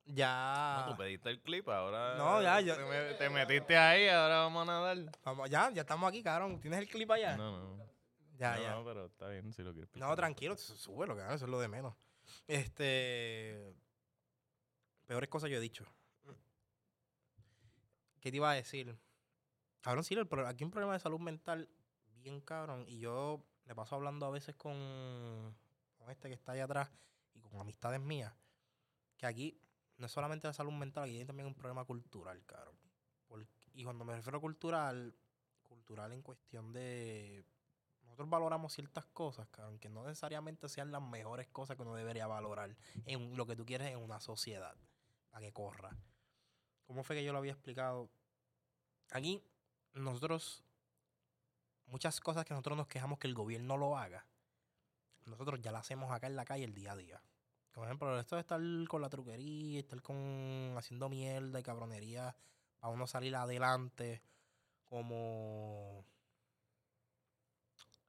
[0.06, 0.84] ya.
[0.86, 2.16] No, tú pediste el clip, ahora.
[2.18, 4.98] No, ya, yo- Te, me- te metiste ahí, ahora vamos a nadar.
[5.24, 6.60] Vamos, ya, ya estamos aquí, cabrón.
[6.62, 7.36] ¿Tienes el clip allá?
[7.36, 7.91] No, no.
[8.42, 8.72] Ya, no, ya.
[8.76, 11.60] no, pero está bien si lo quieres No, tranquilo, sú- súbelo, cabrón, eso es lo
[11.60, 11.96] de menos.
[12.48, 13.76] Este.
[15.06, 15.86] Peores cosas yo he dicho.
[18.20, 18.98] ¿Qué te iba a decir?
[19.82, 21.68] Cabrón, sí, el pro- aquí hay un problema de salud mental
[22.18, 22.86] bien cabrón.
[22.88, 25.56] Y yo me paso hablando a veces con,
[25.98, 26.90] con este que está allá atrás
[27.34, 28.34] y con amistades mías.
[29.18, 29.60] Que aquí
[29.98, 32.76] no es solamente la salud mental, aquí hay también un problema cultural, cabrón.
[33.74, 35.16] Y cuando me refiero a cultural,
[35.64, 37.46] cultural en cuestión de
[38.12, 42.28] nosotros valoramos ciertas cosas, cabrón, que no necesariamente sean las mejores cosas que uno debería
[42.28, 44.76] valorar en lo que tú quieres en una sociedad,
[45.30, 45.96] para que corra.
[46.84, 48.10] ¿Cómo fue que yo lo había explicado?
[49.12, 49.42] Aquí,
[49.94, 50.62] nosotros,
[51.86, 54.26] muchas cosas que nosotros nos quejamos que el gobierno lo haga,
[55.26, 57.24] nosotros ya las hacemos acá en la calle el día a día.
[57.72, 58.60] Por ejemplo, esto de estar
[58.90, 62.36] con la truquería, estar con haciendo mierda y cabronería
[62.78, 64.22] para uno salir adelante,
[64.84, 66.04] como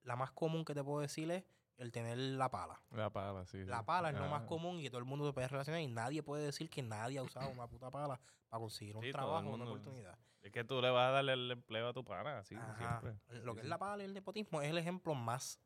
[0.02, 1.44] la más común que te puedo decir es
[1.76, 2.80] el tener la pala.
[2.90, 3.64] La pala, sí.
[3.64, 3.84] La sí.
[3.86, 5.88] pala es lo más Ah, común y que todo el mundo se puede relacionar y
[5.88, 9.48] nadie puede decir que nadie ha usado una puta pala para conseguir un Sí, trabajo
[9.50, 10.18] o una oportunidad.
[10.42, 13.16] Es que tú le vas a darle el empleo a tu pana, así, siempre.
[13.44, 15.58] Lo Sí, que es la pala y el nepotismo es el ejemplo más,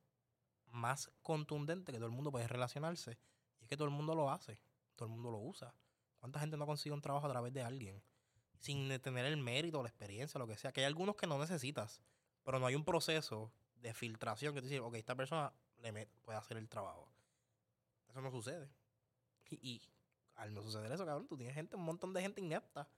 [0.70, 3.18] más contundente que todo el mundo puede relacionarse.
[3.60, 4.60] Y es que todo el mundo lo hace,
[4.94, 5.74] todo el mundo lo usa.
[6.18, 8.02] ¿Cuánta gente no consigue un trabajo a través de alguien?
[8.58, 10.72] Sin tener el mérito, la experiencia, lo que sea.
[10.72, 12.02] Que hay algunos que no necesitas,
[12.42, 16.10] pero no hay un proceso de filtración que te dice, ok, esta persona le met-
[16.22, 17.10] puede hacer el trabajo.
[18.08, 18.68] Eso no sucede.
[19.50, 19.82] Y, y
[20.34, 22.88] al no suceder eso, cabrón, tú tienes gente, un montón de gente inepta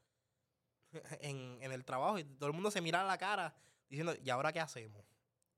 [1.21, 3.55] en, en el trabajo y todo el mundo se mira a la cara
[3.89, 5.05] diciendo, ¿y ahora qué hacemos?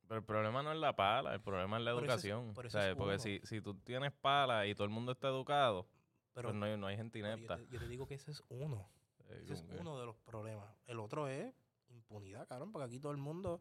[0.06, 2.54] Pero el problema no es la pala, el problema es la Por eso es- educación.
[2.56, 5.86] O sea, es porque si, si tú tienes pala y todo el mundo está educado,
[6.34, 7.56] Pero, pues no hay, no hay gente yo, inepta.
[7.58, 8.90] te, yo te digo que ese es uno.
[9.28, 10.68] Eh, Ese es que- uno de los problemas.
[10.86, 11.54] El otro es
[11.90, 13.60] impunidad, cabrón, porque aquí todo el mundo,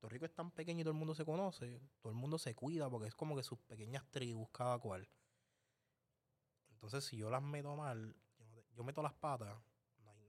[0.00, 2.54] Puerto Rico es tan pequeño y todo el mundo se conoce, todo el mundo se
[2.54, 5.06] cuida porque es como que sus pequeñas tribus cada cual.
[6.70, 8.16] Entonces, si yo las meto mal,
[8.74, 9.54] yo, meto las patas,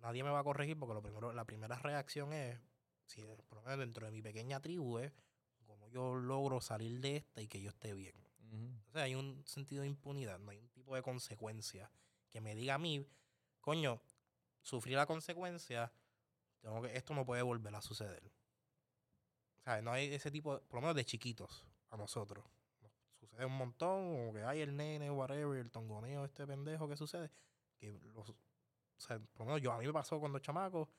[0.01, 2.59] nadie me va a corregir porque lo primero, la primera reacción es,
[3.05, 5.13] si es- por lo menos dentro de mi pequeña tribu es
[5.65, 8.15] cómo yo logro salir de esta y que yo esté bien.
[8.41, 8.55] Ujú.
[8.57, 11.89] Entonces hay un sentido de impunidad, no hay un tipo de consecuencia
[12.29, 13.07] que me diga a mí,
[13.61, 14.01] coño,
[14.63, 15.93] sufrí la consecuencia,
[16.59, 18.33] tengo que, esto no puede volver a suceder.
[19.61, 22.43] O sea, no hay ese tipo, por lo menos de chiquitos, a nosotros.
[22.81, 26.97] Nos sucede un montón, como que hay el nene, whatever, el tongoneo, este pendejo que
[26.97, 27.31] sucede,
[27.77, 28.33] que los
[29.01, 30.89] sea, por lo menos yo, a mí me pasó cuando chamaco,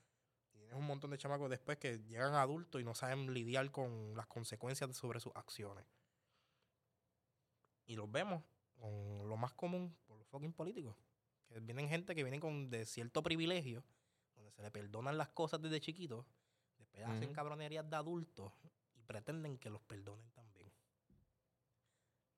[0.53, 4.15] y tienes un montón de chamacos después que llegan adultos y no saben lidiar con
[4.17, 5.87] las consecuencias sobre sus acciones.
[7.87, 8.43] Y los vemos
[8.79, 10.97] con lo más común por los fucking políticos.
[11.49, 13.85] Vienen gente que vienen con de cierto privilegio,
[14.35, 16.27] donde se le perdonan las cosas desde chiquitos,
[16.93, 18.53] después hacen cabronerías de adultos
[18.95, 20.71] y pretenden que los perdonen también.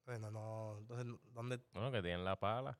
[0.01, 2.79] Entonces, no, no, entonces, ¿dónde Bueno, que tienen la pala.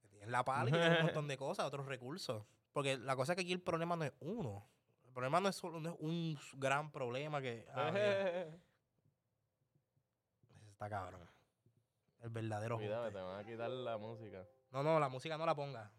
[0.00, 2.44] que tienen la pala y tienen un montón de cosas, otros recursos?
[2.72, 4.68] Porque la cosa es que aquí el problema no es uno.
[5.04, 7.66] El problema no es solo no es un gran problema que.
[7.72, 7.88] ah,
[10.72, 11.26] está cabrón.
[12.20, 12.76] El verdadero.
[12.76, 14.46] Cuidado, te van a quitar la música.
[14.70, 15.90] No, no, la música no la ponga.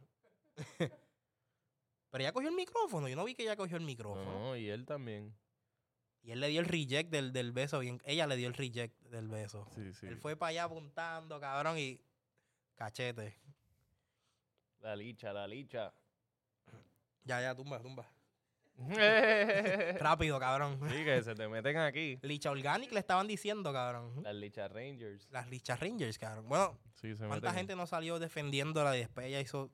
[2.09, 3.07] Pero ella cogió el micrófono.
[3.07, 4.31] Yo no vi que ella cogió el micrófono.
[4.39, 5.35] No, y él también.
[6.23, 7.79] Y él le dio el reject del, del beso.
[7.79, 9.67] Bien, ella le dio el reject del beso.
[9.75, 10.07] Sí, sí.
[10.07, 11.99] Él fue para allá apuntando, cabrón, y.
[12.75, 13.37] Cachete.
[14.81, 15.93] La licha, la licha.
[17.23, 18.07] Ya, ya, tumba, tumba.
[18.77, 18.93] sí,
[19.99, 20.79] Rápido, cabrón.
[20.87, 22.19] que se te meten aquí.
[22.21, 24.21] Licha Organic le estaban diciendo, cabrón.
[24.23, 25.27] Las licha Rangers.
[25.31, 26.47] Las Licha Rangers, cabrón.
[26.47, 27.53] Bueno, Sí, se ¿cuánta meten.
[27.55, 29.71] gente no salió defendiéndola y después ella hizo.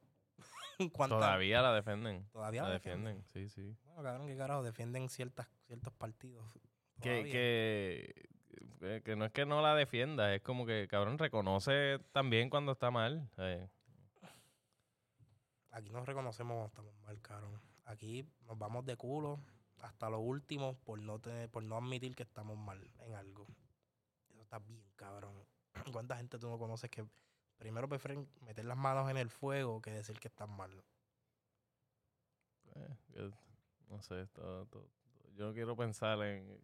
[0.94, 2.28] ¿Cuánta- Todavía la defienden.
[2.32, 3.76] Todavía La la defienden, sí, sí.
[3.86, 6.46] Bueno, cabrón, qué carajo, defienden ciertas, ciertos partidos.
[7.02, 8.14] Que, que,
[8.80, 12.72] que- que no es que no la defienda, es como que, cabrón, reconoce también cuando
[12.74, 13.30] está mal.
[13.38, 13.68] eh.
[15.72, 17.62] Aquí nos reconocemos cuando estamos mal, cabrón.
[17.86, 19.40] Aquí nos vamos de culo
[19.80, 23.48] hasta lo último por no tener, por no admitir que estamos mal en algo.
[24.30, 25.34] Eso está bien, cabrón.
[25.92, 27.06] ¿Cuánta gente tú no conoces que
[27.58, 30.72] primero prefieren meter las manos en el fuego que decir que están mal?
[32.76, 33.30] Eh, yo
[33.89, 34.89] no sé, todo- todo-
[35.36, 36.60] yo no quiero pensar en...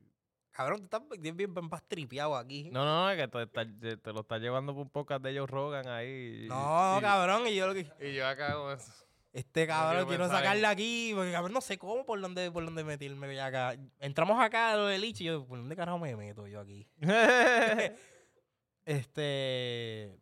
[0.52, 2.70] Cabrón, tú estás bien, bien, bien pastripeado aquí.
[2.72, 5.32] No, no, no, es que te, te- te lo está llevando por un podcast de
[5.32, 6.46] ellos Rogan ahí.
[6.46, 7.90] y- No, y, cabrón, y yo lo que...
[8.02, 8.92] Y yo acá con eso.
[9.32, 12.66] Este cabrón, quiero quiero en- sacarle aquí, porque cabrón, no sé cómo, por dónde, por
[12.66, 13.76] dónde meterme ya acá.
[14.00, 16.88] Entramos acá a lo del Lich y yo, ¿por dónde carajo me meto yo aquí?
[18.86, 20.20] Este...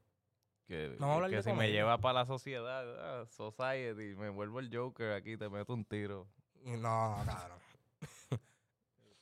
[0.68, 5.50] que si me lleva para la sociedad, ah, society, me vuelvo el Joker aquí, te
[5.50, 6.28] meto un tiro.
[6.64, 7.60] No, cabrón.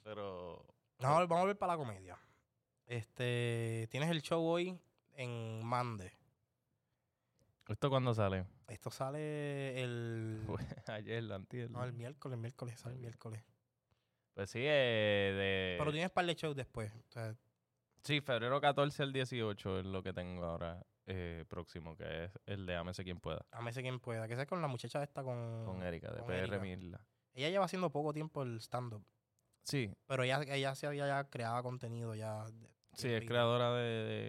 [0.03, 0.65] Pero...
[0.99, 2.17] No, vamos a ver para la comedia.
[2.87, 4.79] Este, tienes el show hoy
[5.13, 6.13] en Mande.
[7.67, 8.45] ¿Esto cuándo sale?
[8.67, 10.41] Esto sale el...
[10.87, 11.69] Ayer, antier.
[11.69, 13.43] No, el miércoles, el miércoles, sale el miércoles.
[14.33, 15.75] Pues sí, eh, de...
[15.79, 16.91] Pero tienes par de shows después.
[16.93, 17.35] O sea,
[18.05, 22.65] Sí, febrero 14 al 18 es lo que tengo ahora eh, próximo, que es el
[22.65, 24.27] de Ámese quien pueda, sé quien pueda.
[24.27, 25.65] Que sea con la muchacha esta con...
[25.65, 26.59] con Erika, de con PR Erika.
[26.59, 27.05] Mirla.
[27.33, 29.05] Ella lleva haciendo poco tiempo el stand-up.
[29.63, 32.45] Sí, Pero ella, ella se había ya creado contenido ya.
[32.45, 33.83] de- sí, es creadora de,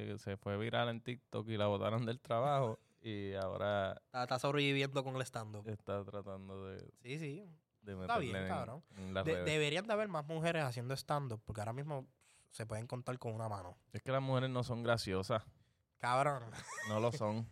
[0.07, 4.39] de- Se fue viral en TikTok y la botaron del trabajo y ahora Está, está
[4.39, 5.69] sobreviviendo con el stand-up.
[5.69, 7.45] está tratando de, Sí, sí.
[7.83, 8.83] de Está bien, en- cabrón.
[8.97, 12.07] en De- deberían de haber más mujeres haciendo stand-up, porque ahora mismo
[12.51, 13.77] se pueden contar con una mano.
[13.93, 15.45] Es que las mujeres no son graciosas,
[15.99, 16.43] Cabrón.
[16.89, 17.49] no lo son.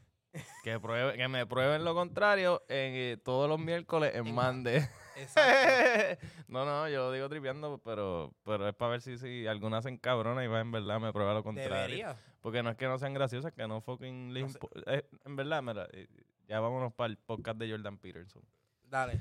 [0.63, 4.89] que, pruebe, que me prueben lo contrario en, eh, todos los miércoles en Mande.
[5.17, 6.27] Exacto.
[6.49, 9.89] no, no, yo lo digo tripeando, pero, pero es para ver si, si alguna se
[9.89, 11.75] encabrona y va en verdad me prueba lo contrario.
[11.75, 12.17] Debería.
[12.41, 14.47] Porque no es que no sean graciosas, que no fucking No
[14.87, 16.09] eh, En verdad, mira, eh,
[16.47, 18.43] ya vámonos para el podcast de Jordan Peterson.
[18.85, 19.21] Dale.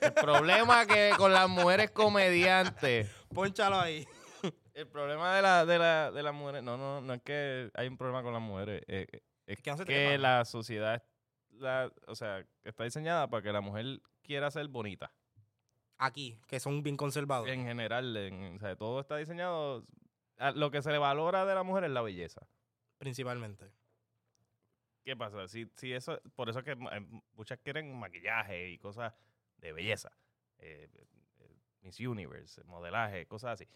[0.00, 4.06] El problema que con las mujeres comediantes, Pónchalo ahí.
[4.74, 7.88] El problema de, la, de, la, de las mujeres, no, no, no es que hay
[7.88, 11.02] un problema con las mujeres, eh, eh, es que no que la sociedad, es-
[11.60, 15.12] la, o sea, está diseñada para que la mujer quiera ser bonita.
[15.96, 17.52] Aquí, que son bien conservadores.
[17.54, 19.84] En general, en- o sea, todo está diseñado,
[20.36, 22.46] a- lo que se le valora de la mujer es la belleza.
[22.98, 23.70] Principalmente.
[25.04, 25.48] ¿Qué pasa?
[25.48, 29.14] Si, si eso, por eso es que eh, muchas quieren maquillaje y cosas
[29.56, 30.10] de belleza.
[30.58, 30.88] Eh,
[31.80, 33.66] Miss Universe, modelaje, cosas así.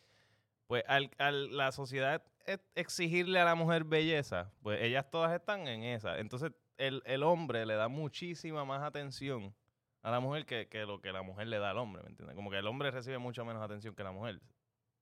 [0.67, 5.67] Pues al, al la sociedad e- exigirle a la mujer belleza, pues ellas todas están
[5.69, 6.19] en esa.
[6.19, 9.55] Entonces el, el hombre le da muchísima más atención
[10.03, 12.35] a la mujer que, que lo que la mujer le da al hombre, ¿me entiendes?
[12.35, 14.41] Como que el hombre recibe mucho menos atención que la mujer.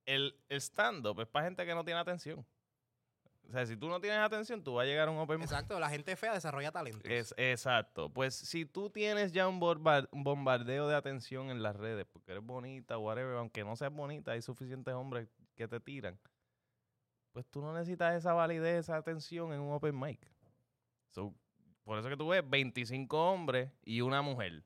[0.05, 2.45] El, el stand-up es para gente que no tiene atención.
[3.47, 5.77] O sea, si tú no tienes atención, tú vas a llegar a un open Exacto,
[5.79, 7.09] la gente fea desarrolla talentos.
[7.11, 8.09] es, exacto.
[8.09, 12.97] Pues si tú tienes ya un bombardeo de atención en las redes, porque eres bonita,
[12.97, 15.27] whatever, aunque no seas bonita, hay suficientes hombres
[15.61, 16.19] que te tiran.
[17.31, 20.19] Pues tú no necesitas esa validez, esa atención en un open mic.
[21.11, 21.33] So,
[21.83, 24.63] por eso que tú ves 25 hombres y una mujer.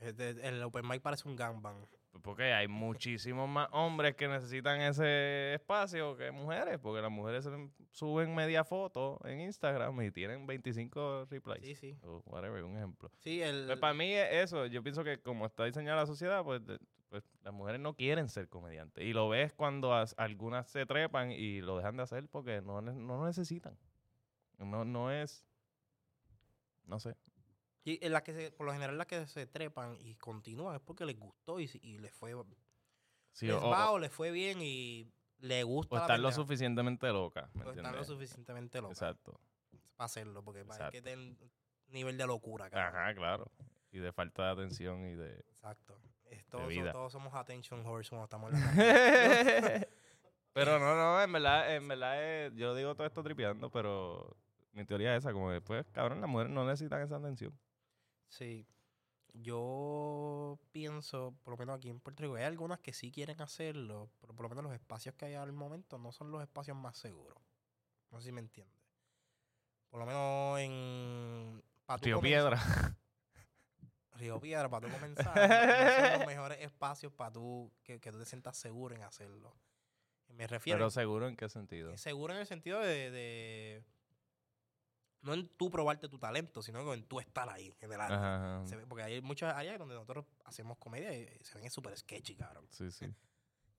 [0.00, 1.86] El open mic parece un gangbang.
[2.22, 7.48] Porque hay muchísimos más hombres que necesitan ese espacio que mujeres, porque las mujeres
[7.92, 11.60] suben media foto en Instagram y tienen 25 replies.
[11.60, 11.98] Sí, sí.
[12.02, 13.10] O whatever, un ejemplo.
[13.18, 16.42] Sí, el, Pues para mí es eso, yo pienso que como está diseñada la sociedad,
[16.42, 16.62] pues,
[17.08, 19.04] pues las mujeres no quieren ser comediantes.
[19.04, 22.80] Y lo ves cuando as- algunas se trepan y lo dejan de hacer porque no,
[22.80, 23.76] no lo necesitan.
[24.58, 25.44] No, no es...
[26.84, 27.16] No sé.
[27.84, 30.80] y en las que se- por lo general las que se trepan y continúan es
[30.82, 32.32] porque les gustó y, y les fue
[33.32, 37.06] Sí, les o, va o- les fue bien y le gusta o estar lo suficientemente
[37.08, 37.50] loca.
[37.54, 39.38] ¿me o estar lo suficientemente loca Exacto.
[39.96, 41.36] para hacerlo porque hay que tener
[41.88, 43.00] nivel de locura cabrón.
[43.00, 43.50] Ajá, claro.
[43.92, 45.38] Y de falta de atención y de...
[45.40, 46.00] exacto
[46.50, 46.92] todos, so- vida.
[46.92, 48.66] todos somos attention horse cuando estamos en la
[50.52, 54.36] pero no, no, en verdad, en verdad es- yo digo todo esto tripeando, pero
[54.72, 57.58] mi teoría es esa, como después, cabrón, las mujeres no necesitan esa atención.
[58.28, 58.66] Sí.
[59.32, 64.08] Yo pienso, por lo menos aquí en Puerto Rico, hay algunas que sí quieren hacerlo,
[64.20, 66.96] pero por lo menos los espacios que hay al momento no son los espacios más
[66.96, 67.36] seguros.
[68.10, 68.80] No sé si me entiendes.
[69.90, 71.62] Por lo menos en...
[72.00, 72.58] Tío Piedra.
[74.16, 75.34] Río Piedra, para tú comenzar,
[76.10, 79.56] son los mejores espacios para tú, que, que tú te sientas seguro en hacerlo.
[80.28, 81.92] Me refiero Pero seguro en qué sentido.
[81.92, 83.84] a- seguro en el sentido de, de-
[85.22, 88.12] No en tú probarte tu talento, sino en tú estar ahí, en.
[88.12, 88.76] Ajá, ajá.
[88.76, 92.66] Ve- porque hay muchas áreas donde nosotros hacemos comedia y se ven súper sketchy, cabrón.
[92.70, 93.06] Sí, sí.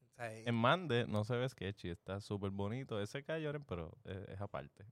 [0.09, 2.99] O sea, eh, En Mande no se ve sketchy, está súper bonito.
[2.99, 4.83] Ese Cayoren, pero es, es aparte.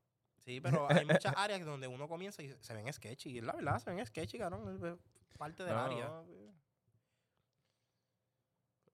[0.46, 3.36] sí, pero hay muchas áreas donde uno comienza y se ven sketchy.
[3.38, 5.00] Y la verdad, se ven sketchy, cabrón.
[5.38, 6.24] Parte del No, área.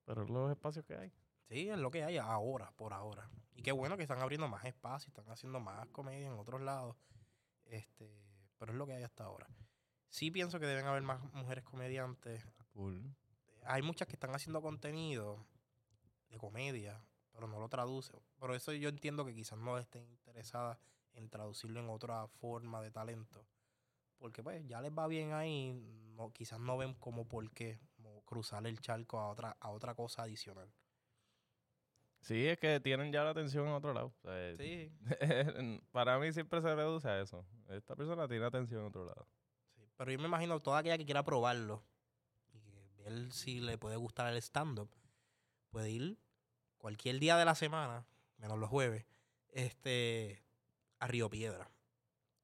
[0.06, 1.14] Pero los espacios que hay.
[1.48, 3.30] Sí, es lo que hay ahora, por ahora.
[3.54, 6.96] Y qué bueno que están abriendo más espacios, están haciendo más comedia en otros lados.
[7.66, 8.10] Este,
[8.58, 9.48] pero es lo que hay hasta ahora.
[10.10, 12.46] Sí pienso que deben haber más mujeres comediantes.
[12.74, 13.16] Cool.
[13.64, 15.46] Hay muchas que están haciendo contenido
[16.30, 18.20] de comedia, pero no lo traducen.
[18.38, 20.80] Por eso yo entiendo que quizás no estén interesadas
[21.14, 23.46] en traducirlo en otra forma de talento.
[24.18, 25.74] Porque pues ya les va bien ahí,
[26.22, 29.96] no, quizás no ven como por qué como cruzar el charco a otra, a otra
[29.96, 30.72] cosa adicional.
[32.22, 34.14] Sí, es que tienen ya la atención en otro lado.
[34.16, 34.92] O sea, Sí,
[35.92, 37.46] Para mí siempre se reduce a eso.
[37.70, 39.28] Esta persona tiene atención en otro lado.
[39.76, 41.84] Sí, pero yo me imagino toda aquella que quiera probarlo
[42.54, 44.92] y que ver si le puede gustar el stand-up,
[45.72, 46.20] puede ir
[46.78, 48.06] cualquier día de la semana,
[48.38, 49.06] menos los jueves,
[49.50, 50.44] este,
[51.00, 51.72] a Río Piedra.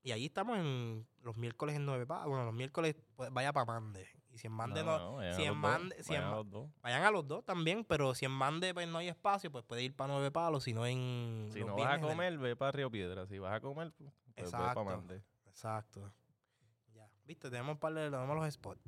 [0.07, 3.65] Y allí estamos en los miércoles en Nueve Pa- Bueno, los miércoles pues, vaya para
[3.65, 4.07] Mande.
[4.31, 6.23] Y si en Mande no, vayan si a en los dos, Mande- si en vayan
[6.23, 6.69] a Ma- los dos.
[6.81, 9.83] vayan a los dos también, pero si en Mande pues, no hay espacio, pues puede
[9.83, 11.49] ir para Nueve Palos, si no en...
[11.51, 13.27] Si no vas a el- comer, ve para Río Piedra.
[13.27, 14.85] Si vas a comer, pues ve Exacto.
[14.85, 15.21] para Mande.
[15.45, 16.09] Exacto.
[16.93, 17.09] Ya.
[17.25, 18.79] Viste, tenemos un par de tenemos los spots.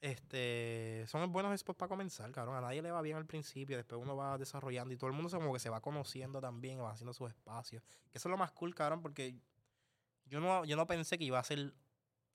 [0.00, 2.54] Este, son buenos spots para comenzar, cabrón.
[2.54, 5.28] A nadie le va bien al principio, después uno va desarrollando y todo el mundo
[5.28, 7.82] se como que se va conociendo también, va haciendo sus espacios.
[8.12, 9.40] Que eso es lo más cool, cabrón, porque
[10.26, 11.74] yo no, yo no pensé que iba a ser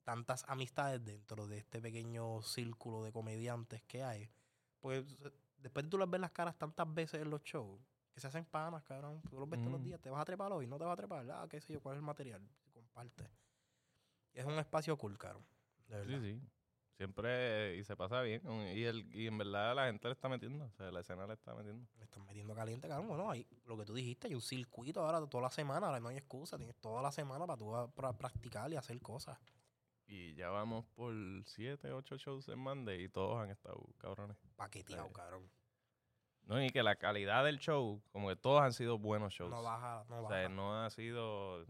[0.04, 4.30] tantas amistades dentro de este pequeño círculo de comediantes que hay.
[4.80, 5.06] Porque
[5.58, 7.80] después tú les ves las caras tantas veces en los shows,
[8.14, 9.22] que se hacen panas, cabrón.
[9.30, 9.86] Tú los ves todos los Mm.
[9.86, 11.82] días, te vas a trepar hoy, no te vas a trepar, ah, qué sé yo,
[11.82, 12.42] cuál es el material,
[12.74, 13.30] comparte.
[14.34, 15.46] Es un espacio cool, cabrón.
[15.88, 16.20] De verdad.
[16.22, 16.48] Sí, sí.
[17.02, 18.44] Siempre, y se pasa bien.
[18.78, 20.66] Y, el, y en verdad la gente le está metiendo.
[20.66, 21.88] O sea, la escena le está metiendo.
[21.98, 23.08] Me están metiendo caliente, cabrón.
[23.08, 26.10] Bueno, ahí, lo que tú dijiste, hay un circuito ahora toda la semana, ahora no
[26.10, 29.40] hay excusa, tienes toda la semana para tú para practicar y hacer cosas.
[30.06, 31.12] Y ya vamos por
[31.46, 34.38] siete, ocho shows en Monday y todos han estado cabrones.
[34.56, 35.14] Paqueteado, Sí.
[35.14, 35.50] cabrón.
[36.44, 39.50] No, y que la calidad del show, como que todos han sido buenos shows.
[39.50, 40.36] No baja, no o baja.
[40.36, 41.66] sea, no ha sido.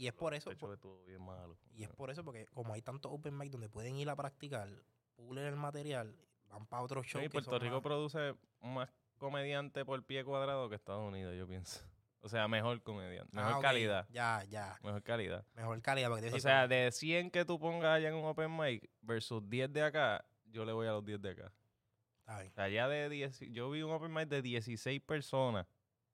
[0.00, 1.58] Y es por eso, El show estuvo bien malo.
[1.74, 4.68] y es por eso porque como hay tantos open mic donde pueden ir a practicar,
[5.14, 6.16] pulen el material,
[6.48, 7.22] van para otros Sí, shows.
[7.24, 8.88] que Puerto son Rico más- produce más
[9.18, 11.80] comediante por pie cuadrado que Estados Unidos, yo pienso.
[12.22, 14.06] O sea, mejor comediante, mejor Ah, ok, calidad.
[14.10, 14.78] Ya, ya.
[14.82, 15.44] Mejor calidad.
[15.54, 16.08] Mejor calidad.
[16.10, 19.42] Porque te O sea, de 100 que tú pongas allá en un open mic versus
[19.48, 21.52] 10 de acá, yo le voy a los 10 de acá.
[22.26, 25.66] O sea, allá de 10, yo vi un open mic de 16 personas.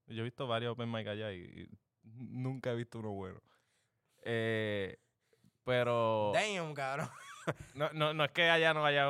[0.07, 1.69] Yo he visto varios open mic allá y, y
[2.05, 3.41] nunca he visto uno bueno.
[4.29, 4.99] Eh,
[5.65, 7.09] pero Damn, cabrón.
[7.75, 9.07] no, no, no es que allá no haya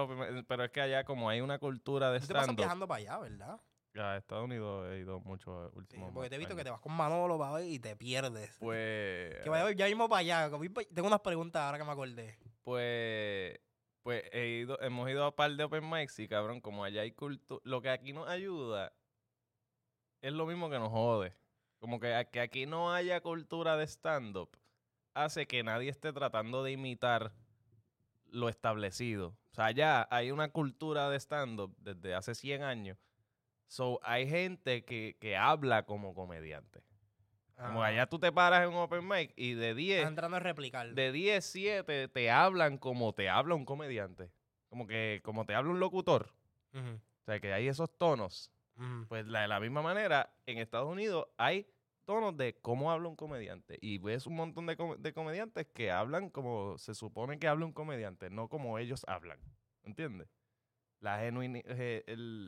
[0.47, 2.63] pero es que allá como hay una cultura de Tú te pasas stand-up.
[2.63, 3.61] viajando para allá, ¿verdad?
[3.99, 6.81] A Estados Unidos he ido mucho Sí, últimos porque te he visto que te vas
[6.83, 8.55] con Manolo para y te pierdes.
[8.61, 10.51] Pues, Que vaya, ya mismo para allá.
[10.95, 12.39] Tengo unas preguntas ahora que me acordé.
[12.63, 13.59] pues,
[14.03, 17.13] pues he ido, hemos ido a par de open mics y cabrón, como allá hay
[17.13, 18.93] cultura, lo que aquí nos ayuda
[20.21, 21.35] es lo mismo que nos jode.
[21.79, 24.51] Como que, que aquí no haya cultura de stand-up
[25.25, 27.33] hace que nadie esté tratando de imitar
[28.31, 29.37] lo establecido.
[29.51, 32.99] O sea, ya hay una cultura de stand-up desde hace 100 años.
[33.69, 36.83] So, hay gente que, que habla como comediante.
[37.57, 40.37] Como Ah, allá tú te paras en un open mic y de 10, Estás entrando
[40.37, 40.93] a replicar.
[40.95, 44.31] de 10, 7 te hablan como te habla un comediante.
[44.69, 46.35] Como que como te habla un locutor.
[46.75, 48.53] O sea, que hay esos tonos.
[49.09, 51.67] Pues la- de la misma manera, en Estados Unidos hay
[52.07, 53.77] tonos de cómo habla un comediante.
[53.83, 57.67] Y ves un montón de, com- de comediantes que hablan como se supone que habla
[57.67, 59.39] un comediante, no como ellos hablan.
[59.83, 60.29] ¿Entiendes?
[61.01, 61.67] La genuinidad,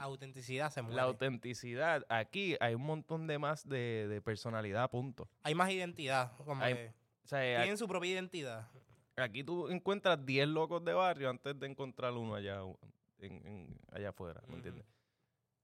[0.00, 0.96] Autenticidad se muere.
[0.96, 2.04] la autenticidad.
[2.08, 5.28] Aquí hay un montón de más de, de personalidad, punto.
[5.42, 6.32] Hay más identidad.
[6.38, 6.94] Como Hay- que
[7.24, 8.68] O sea, a- tienen su propia identidad.
[9.16, 12.78] aquí tú encuentras 10 locos de barrio antes de encontrar uno allá, u-
[13.18, 14.86] en- en- allá afuera, ¿me entiendes?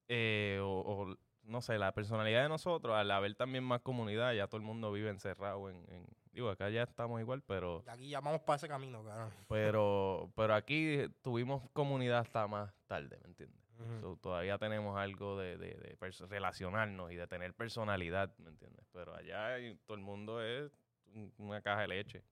[0.09, 4.47] Eh, o, o, no sé, la personalidad de nosotros, al haber también más comunidad, ya
[4.47, 5.77] todo el mundo vive encerrado en...
[5.91, 9.31] en- digo, acá ya estamos igual, pero, Aquí ya vamos para ese camino, cabrón.
[9.49, 13.61] pero, pero aquí tuvimos comunidad hasta más tarde, ¿me entiendes?
[14.01, 15.97] So, todavía tenemos algo de, de,
[16.29, 18.85] relacionarnos y de tener personalidad, ¿me entiendes?
[18.93, 20.73] Pero allá todo el mundo es
[21.13, 22.25] un- una caja de leche.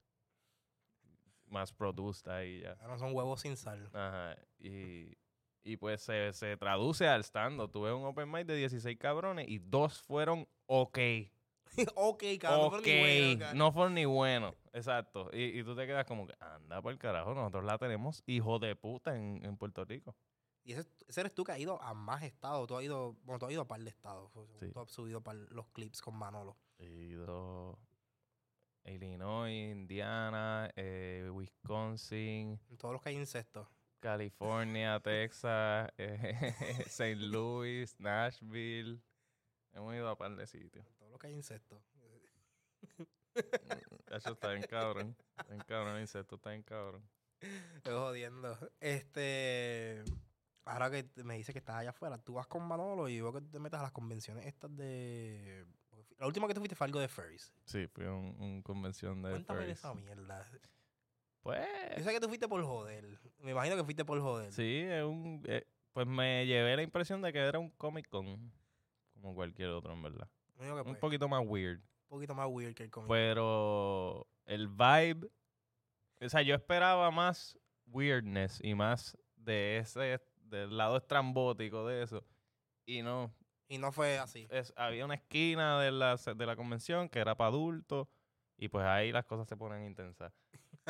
[1.46, 2.72] Más produced ahí ya.
[2.80, 3.88] Ahora son huevos sin sal.
[3.92, 4.36] Ajá.
[4.58, 5.16] Y,
[5.64, 9.58] y pues se, se traduce al stand Tuve un open mic de 16 cabrones y
[9.58, 10.98] dos fueron ok.
[11.94, 12.80] ok, cabrón.
[12.80, 12.86] ok.
[12.86, 14.54] ni bueno, no fueron ni buenos.
[14.72, 15.30] Exacto.
[15.32, 18.58] Y, y tú te quedas como que, anda por el carajo, nosotros la tenemos hijo
[18.58, 20.14] de puta en, en Puerto Rico.
[20.64, 22.68] Y ese, ese eres tú que has ido a más estados.
[22.68, 24.30] Tú has ido, bueno, tú has ido a par de estados.
[24.60, 24.70] Sí.
[24.72, 26.56] Tú has subido para los clips con Manolo.
[26.78, 27.78] He ido
[28.84, 33.68] Illinois, Indiana, eh, Wisconsin, En todos los que hay insectos.
[34.02, 36.52] California, Texas, eh,
[36.86, 37.14] St.
[37.16, 39.00] Louis, Nashville.
[39.72, 40.84] Hemos ido a par de sitios.
[40.86, 41.80] En todos los que hay insectos.
[44.10, 45.16] Eso está bien cabrón.
[45.38, 47.08] Está bien cabrón, el insecto está bien cabrón.
[47.76, 48.58] Estoy jodiendo.
[48.80, 50.04] Este.
[50.64, 53.32] Ahora que te- me dice que estás allá afuera, tú vas con Manolo y veo
[53.32, 55.64] que te metas a las convenciones estas de.
[56.18, 57.52] La última que tú fuiste fue algo de Furries.
[57.64, 60.46] Sí, fui a un, convención de Cuéntame de esa mierda.
[61.44, 63.18] Yo Pues, sé que tú fuiste por joder.
[63.40, 64.52] Me imagino que fuiste por joder.
[64.52, 65.42] sí, es un...
[65.46, 68.52] eh, pues me llevé la impresión de que era un Comic Con.
[69.14, 70.28] Como cualquier otro, en verdad.
[70.58, 71.80] Que, Un pues, poquito más weird.
[71.80, 73.08] un poquito más weird que el cómic.
[73.08, 75.28] Pero el vibe,
[76.20, 82.24] o sea, yo esperaba más weirdness y más de ese, del lado estrambótico de eso.
[82.86, 83.34] Y no,
[83.68, 84.46] y no fue así.
[84.50, 88.08] es, había una esquina de la, de la convención que era para adultos
[88.56, 90.32] y pues ahí las cosas se ponen intensas.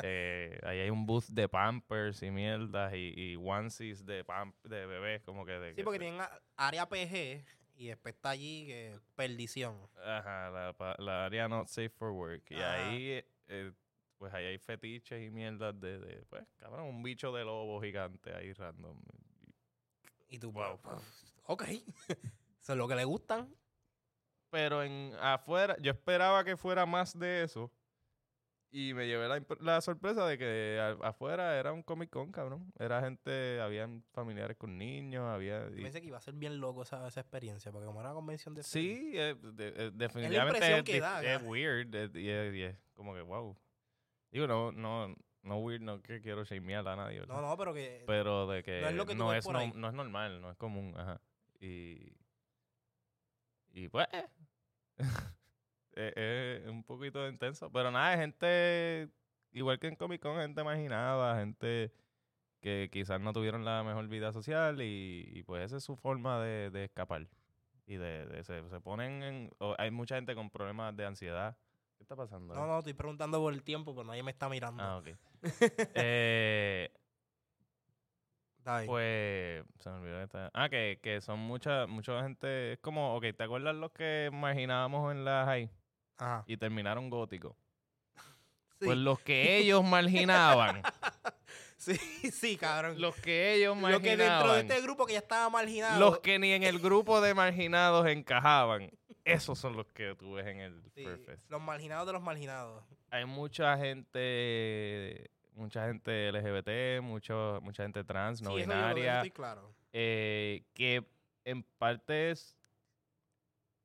[0.03, 4.25] Eh, ahí hay un booth de pampers y mierdas y, y onesies de,
[4.65, 5.71] bebés, como que de...
[5.71, 6.21] Sí, que porque tienen
[6.57, 9.77] área PG y después está allí que perdición.
[10.05, 12.43] Ajá, la, la área not safe for work.
[12.51, 12.73] Y Ajá.
[12.89, 13.73] ahí, eh,
[14.19, 18.35] pues ahí hay fetiches y mierdas de, de, pues, cabrón, un bicho de lobo gigante
[18.35, 18.99] ahí random.
[20.29, 20.81] Y tú, Wow.
[20.81, 21.63] pues, ok.
[22.61, 23.55] Eso es lo que le gustan.
[24.51, 27.71] Pero en afuera, yo esperaba que fuera más de eso.
[28.75, 32.73] Y me llevé la, la sorpresa de que a- afuera era un Comic Con, cabrón.
[32.79, 35.69] Era gente, habían familiares con niños, había...
[35.77, 38.15] Y- pensé que iba a ser bien loco esa, esa experiencia, porque como era una
[38.15, 42.29] convención de Sí, eh, de- eh, definitivamente impresión es, que da, es weird eh, y
[42.31, 43.55] es, y es como que wow.
[44.31, 47.35] Digo, no, no, no weird, no que quiero shamear a nadie, ¿verdad?
[47.35, 48.05] No, no, pero que.
[48.07, 49.73] Pero de que no es lo que tú no, ves es por no, ahí.
[49.75, 51.21] no es normal, no es común, ajá.
[51.61, 52.17] Y,
[53.75, 54.27] y pues, eh,
[55.95, 57.71] es un poquito intenso.
[57.71, 59.09] Pero nada, gente,
[59.53, 61.93] igual que en Comic Con, gente marginada, gente
[62.61, 66.41] que quizás no tuvieron la mejor vida social y, y pues esa es su forma
[66.41, 67.27] de, de escapar.
[67.87, 69.51] Y de, de- se, se ponen en...
[69.79, 71.57] hay mucha gente con problemas de ansiedad.
[71.97, 72.55] ¿Qué está pasando?
[72.55, 74.83] No, no, estoy preguntando por el tiempo, pero nadie me está mirando.
[74.83, 75.09] Ah, ok.
[75.95, 76.91] eh,
[78.87, 80.51] pues se me olvidó esta.
[80.55, 82.75] Ah, que, que son mucha, mucha gente.
[82.75, 85.71] Es como, ok, ¿te acuerdas los que marginábamos en la high
[86.23, 86.45] Ajá.
[86.47, 87.55] y terminaron góticos?
[88.79, 90.83] Sí, Pues los que ellos marginaban,
[91.77, 91.97] sí,
[92.33, 93.01] sí, cabrón.
[93.01, 96.01] los que ellos Lo que dentro de marginaban, este grupo que ya estaba marginado.
[96.01, 98.91] los que ni en el grupo de marginados encajaban,
[99.25, 101.49] esos son los que tú ves en el sí, Furfest.
[101.49, 102.83] los marginados de los marginados.
[103.11, 108.81] Hay mucha gente, mucha gente LGBT, mucho, mucha gente trans, no sí, eso yo lo-
[108.81, 109.15] eso binaria.
[109.19, 109.73] estoy claro.
[109.93, 111.05] eh, que
[111.45, 112.57] en parte es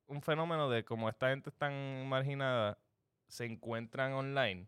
[0.08, 2.78] un fenómeno de como esta gente es tan marginada,
[3.28, 4.66] se encuentran online.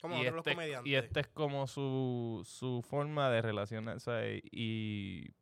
[0.00, 0.92] Como y, este, los comediantes.
[0.92, 5.32] y este es como su, su forma de relacionarse y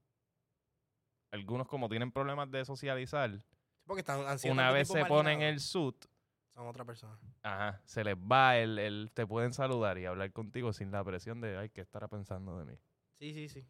[1.32, 3.42] algunos como tienen problemas de socializar,
[3.86, 6.04] Porque están, una vez se ponen el suit,
[6.54, 7.18] Son otra persona.
[7.42, 11.40] Ajá, se les va, el, el- te pueden saludar y hablar contigo sin la presión
[11.40, 12.78] de, ay, ¿qué estará pensando de mí?
[13.18, 13.66] Sí, sí, sí.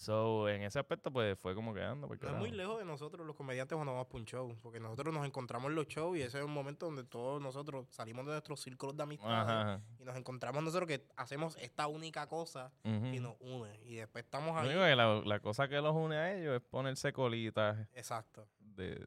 [0.00, 2.86] So, en ese aspecto, pues fue como que anda, porque No es muy lejos de
[2.86, 6.16] nosotros los comediantes cuando vamos para un show, porque nosotros nos encontramos en los shows
[6.16, 9.60] y ese es un momento donde todos nosotros salimos de nuestros círculos de amistad Ajá,
[9.74, 9.82] ajá.
[9.98, 14.56] y nos encontramos nosotros que hacemos esta única cosa que nos une y después estamos
[14.56, 14.68] ahí.
[14.70, 19.06] que la, la cosa que los une a ellos es ponerse colitas Exacto, de,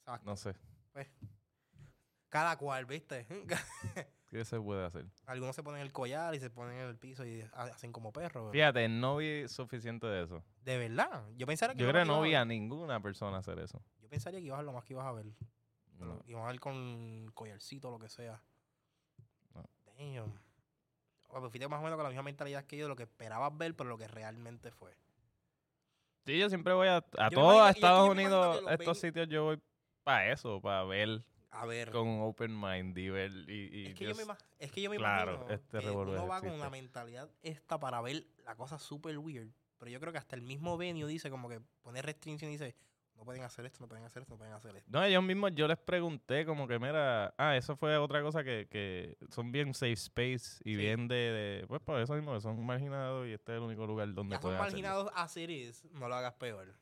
[0.00, 0.26] exacto.
[0.26, 0.54] no sé,
[2.28, 3.26] Cada cual, ¿viste?
[4.30, 5.06] ¿qué se puede hacer?
[5.26, 8.12] Algunos se ponen el collar y se ponen en el piso y ha- hacen como
[8.12, 8.52] perros.
[8.52, 10.44] Fíjate, no vi suficiente de eso.
[10.62, 11.24] De verdad.
[11.36, 13.80] Yo pensaría que Yo creo que no vi a a ninguna persona hacer eso.
[14.00, 15.26] Yo pensaría que ibas a lo más que ibas a ver.
[15.98, 16.22] No.
[16.26, 18.40] Ibas a ver con collarcito o lo que sea.
[19.54, 19.64] No.
[19.98, 20.32] Damn.
[21.30, 23.02] O pues fuiste más o menos con la misma mentalidad que yo de lo que
[23.02, 24.96] esperabas ver, pero lo que realmente fue.
[26.24, 29.60] Sí, yo siempre voy a, a todos Estados Unidos, estos sitios yo voy
[30.04, 31.90] para eso, para ver A ver.
[31.90, 34.70] con un open mind y ver y, y es, que yo me, just- ima- es
[34.72, 38.26] que yo me claro, imagino este que uno va con una mentalidad esta para ver
[38.44, 39.48] la cosa super weird.
[39.78, 42.74] Pero yo creo que hasta el mismo venue dice como que pone restricción y dice,
[43.14, 44.90] no pueden hacer esto, no pueden hacer esto, no pueden hacer esto.
[44.92, 48.68] No, ellos mismos yo les pregunté como que, mira, ah, eso fue otra cosa que,
[48.70, 50.76] que son bien safe space y Sí.
[50.76, 53.86] bien de, de- pues por eso mismo, que son marginados y este es el único
[53.86, 54.88] lugar donde Ya son pueden hacerlo.
[54.88, 56.74] marginados it is, no lo hagas peor.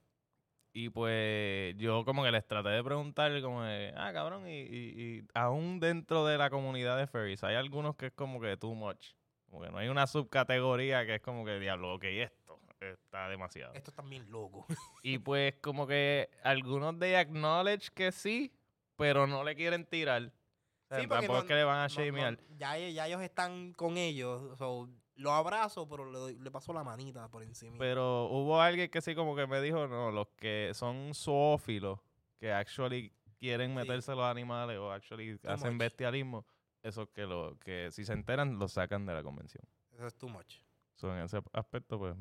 [0.78, 5.00] Y pues yo como que les traté de preguntar como de, ah, cabrón, y, y,
[5.16, 8.74] y aún dentro de la comunidad de furries hay algunos que es como que too
[8.74, 9.14] much.
[9.48, 13.72] Como que no hay una subcategoría que es como que, diablo, ok, esto está demasiado.
[13.72, 14.66] Esto es también loco.
[15.02, 18.52] Y pues como que algunos de acknowledge que sí,
[18.96, 20.24] pero no le quieren tirar.
[20.24, 22.32] O sea, Sí, porque tampoco no- es que le van a No, shamear.
[22.38, 26.72] no, ya, ya ellos están con ellos, so, lo abrazo, pero le, doy- le paso
[26.72, 27.76] la manita por encima.
[27.78, 31.98] Pero hubo alguien que sí como que me dijo, no, los que son zoófilos,
[32.38, 33.76] que actually quieren Sí.
[33.76, 35.80] meterse los animales o actually Too hacen much.
[35.80, 36.46] bestialismo,
[36.82, 39.64] esos que lo que si se enteran los sacan de la convención.
[39.92, 40.56] Eso es too much.
[40.94, 42.14] So, en ese aspecto pues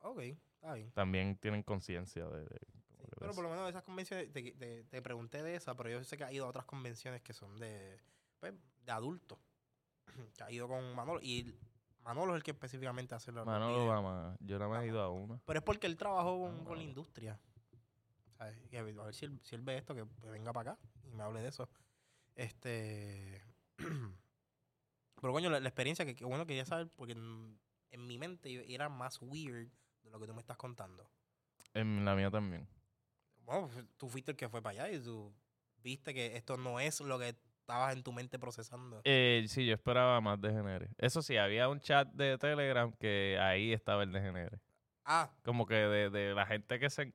[0.00, 0.90] Ok, está bien.
[0.92, 2.60] también tienen conciencia de, de-
[3.18, 6.02] pero por lo menos de esas convenciones, te, te- te pregunté de esa, pero yo
[6.04, 7.98] sé que ha ido a otras convenciones que son de,
[8.38, 8.54] pues,
[8.84, 9.38] de adultos.
[10.36, 11.20] que ha ido con Manolo.
[11.22, 11.54] Y
[12.02, 14.36] Manolo es el que específicamente hace los los Manolo va más.
[14.40, 15.40] Yo nada más he ido a una.
[15.44, 17.40] Pero es porque él trabajó con, Ah, con la industria.
[18.38, 18.58] ¿Sabes?
[18.70, 20.80] Y a ver, a ver si, él, si él ve esto, que venga para acá
[21.04, 21.68] y me hable de eso.
[22.34, 23.42] Este.
[25.20, 27.58] Pero coño, la, la experiencia que, que bueno quería saber, porque en,
[27.90, 29.68] en mi mente era más weird
[30.02, 31.10] de lo que tú me estás contando.
[31.74, 32.66] En la mía también.
[33.44, 35.34] Bueno, pues, tú fuiste el que fue para allá y tú
[35.82, 37.36] viste que esto no es lo que
[37.70, 39.00] estabas en tu mente procesando.
[39.04, 40.90] Eh, sí, yo esperaba más degenere.
[40.98, 44.58] Eso sí, había un chat de Telegram que ahí estaba el degenere.
[45.04, 47.12] Ah, Como que de, de la gente que se...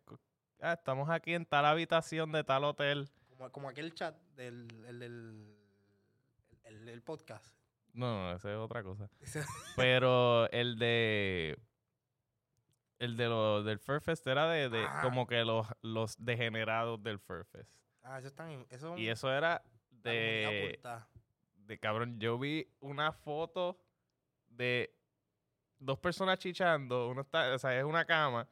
[0.62, 3.10] Ah, estamos aquí en tal habitación de tal hotel.
[3.30, 5.02] como, como aquel chat del el,
[6.64, 7.56] el- el podcast.
[7.94, 9.10] No, no, esa es otra cosa.
[9.76, 11.58] Pero el de...
[12.98, 15.02] El de lo, del Furfest era de, de Ah.
[15.04, 17.76] como que los, los degenerados del Furfest.
[18.04, 19.62] ah, eso están eso Y eso era
[20.12, 21.08] comunidad
[21.68, 21.80] de...
[21.80, 23.80] cabrón, yo vi una foto
[24.48, 24.96] de
[25.80, 28.48] dos personas chichando, uno está, o sea, es una cama,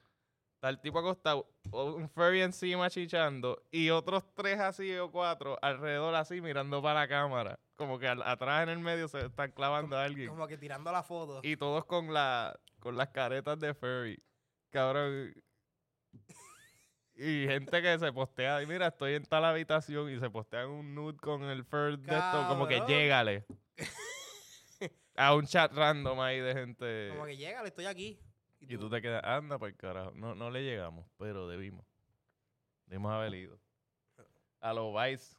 [0.56, 6.16] está el tipo acostado, un furry encima chichando, y otros tres así o cuatro alrededor
[6.16, 7.60] así mirando para la cámara.
[7.76, 10.30] Como que al- atrás en el medio se están clavando a alguien.
[10.30, 11.39] Como que tirando la foto.
[11.43, 14.22] Y todos con la con las caretas de furry.
[14.70, 15.34] Cabrón.
[17.16, 20.95] Y gente que se postea, y mira, estoy en tal habitación y se postean un
[20.95, 23.45] nude con el fur de esto, como que llégale.
[25.16, 27.09] A un chat random ahí de gente.
[27.11, 28.20] Como que llega, le estoy aquí.
[28.59, 30.11] Y tú te quedas, anda por carajo.
[30.16, 31.86] No, no le llegamos, pero debimos.
[32.88, 33.59] Debimos haber ido.
[34.59, 35.36] A los Vice,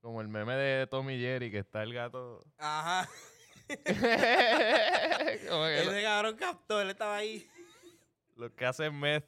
[0.00, 2.44] como el meme de Tommy Jerry, que está el gato.
[2.58, 3.08] Ajá.
[3.68, 7.48] como que lo- Ese cabrón captó, él estaba ahí.
[8.36, 9.24] los que hacen meth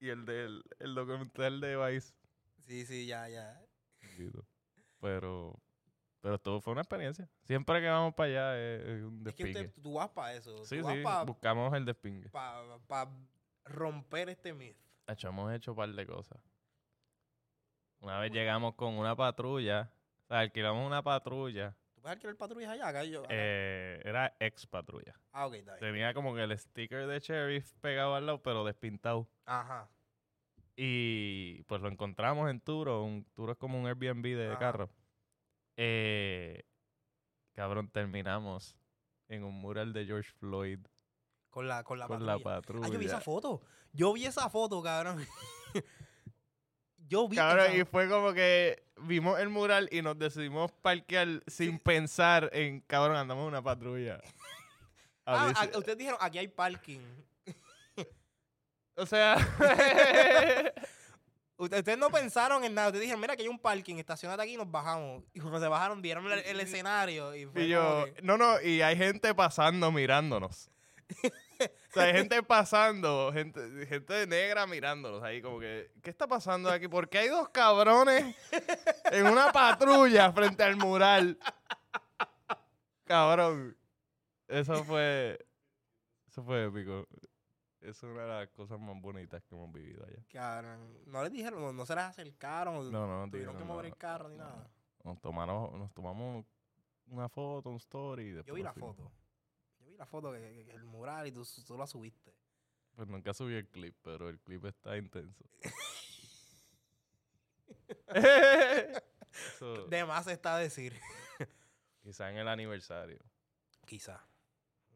[0.00, 2.14] y, el del el documental de Vice.
[2.66, 3.60] Sí, sí, ya, ya.
[5.00, 5.58] Pero,
[6.20, 7.28] pero esto fue una experiencia.
[7.42, 9.68] Siempre que vamos para allá es, es un Es que despingue.
[9.68, 10.64] usted, tú vas para eso.
[10.64, 12.30] sí, tú vas sí, para buscamos el despingue.
[13.64, 14.76] romper este myth.
[15.06, 16.38] Hacho, hemos hecho un par de cosas.
[18.00, 19.92] Una vez llegamos con una patrulla,
[20.24, 22.88] o sea, alquilamos una patrulla, ¿Tú puedes alquilar patrullas allá?
[22.88, 23.28] Acá yo, acá.
[23.30, 25.20] eh, era ex patrulla.
[25.32, 25.92] Ah, ok, está bien.
[25.92, 29.28] Tenía como que el sticker de sheriff pegado al lado, pero despintado.
[29.44, 29.90] Ajá.
[30.76, 33.02] Y pues lo encontramos en Turo.
[33.02, 34.58] Un, Turo es como un Airbnb de Ajá.
[34.58, 34.90] carro.
[35.76, 36.64] Eh,
[37.52, 38.78] cabrón, terminamos
[39.28, 40.78] en un mural de George Floyd
[41.50, 42.36] Con la, con la con patrulla.
[42.38, 42.86] la patrulla.
[42.86, 43.60] Ah, yo vi esa foto.
[43.92, 45.18] Yo vi esa foto, cabrón.
[47.10, 51.42] Yo vi Cabrón, esa- y fue como que vimos el mural y nos decidimos parquear
[51.48, 54.20] sin pensar en, cabrón, andamos en una patrulla.
[55.26, 56.98] Ah, ah, ustedes dijeron, aquí hay parking.
[58.96, 60.72] o sea, Usted-
[61.56, 62.88] Ustedes no pensaron en nada.
[62.88, 65.22] Ustedes dijeron, mira, que hay un parking, estacionate aquí y nos bajamos.
[65.34, 67.34] Y cuando se bajaron, vieron el, el escenario.
[67.36, 70.70] Y, fue y como yo, que- no, no, y hay gente pasando mirándonos.
[71.60, 76.70] O sea, hay gente pasando, gente, gente negra mirándonos ahí, como que, ¿qué está pasando
[76.70, 76.88] aquí?
[76.88, 78.34] ¿Por qué hay dos cabrones
[79.12, 81.38] en una patrulla frente al mural?
[83.04, 83.76] Cabrón.
[84.48, 85.38] Eso fue.
[86.28, 87.06] Eso fue épico.
[87.80, 90.22] Es una de las cosas más bonitas que hemos vivido allá.
[90.30, 92.76] Cabrón, no les dijeron, no, no se les acercaron.
[92.76, 94.44] o No, no, tuvieron que no, mover el no, carro ni no.
[94.44, 94.70] nada.
[95.02, 96.44] Nos tomamos, nos tomamos
[97.06, 98.24] una foto, un story.
[98.24, 98.96] Y después Yo vi la fuimos.
[98.96, 99.10] foto.
[100.00, 102.32] La foto, que, el mural y tú, tú la subiste.
[102.96, 105.44] Pues nunca subí el clip, pero el clip está intenso.
[109.32, 110.98] Eso, De más está decir.
[112.02, 113.18] quizá en el aniversario.
[113.86, 114.24] Quizá.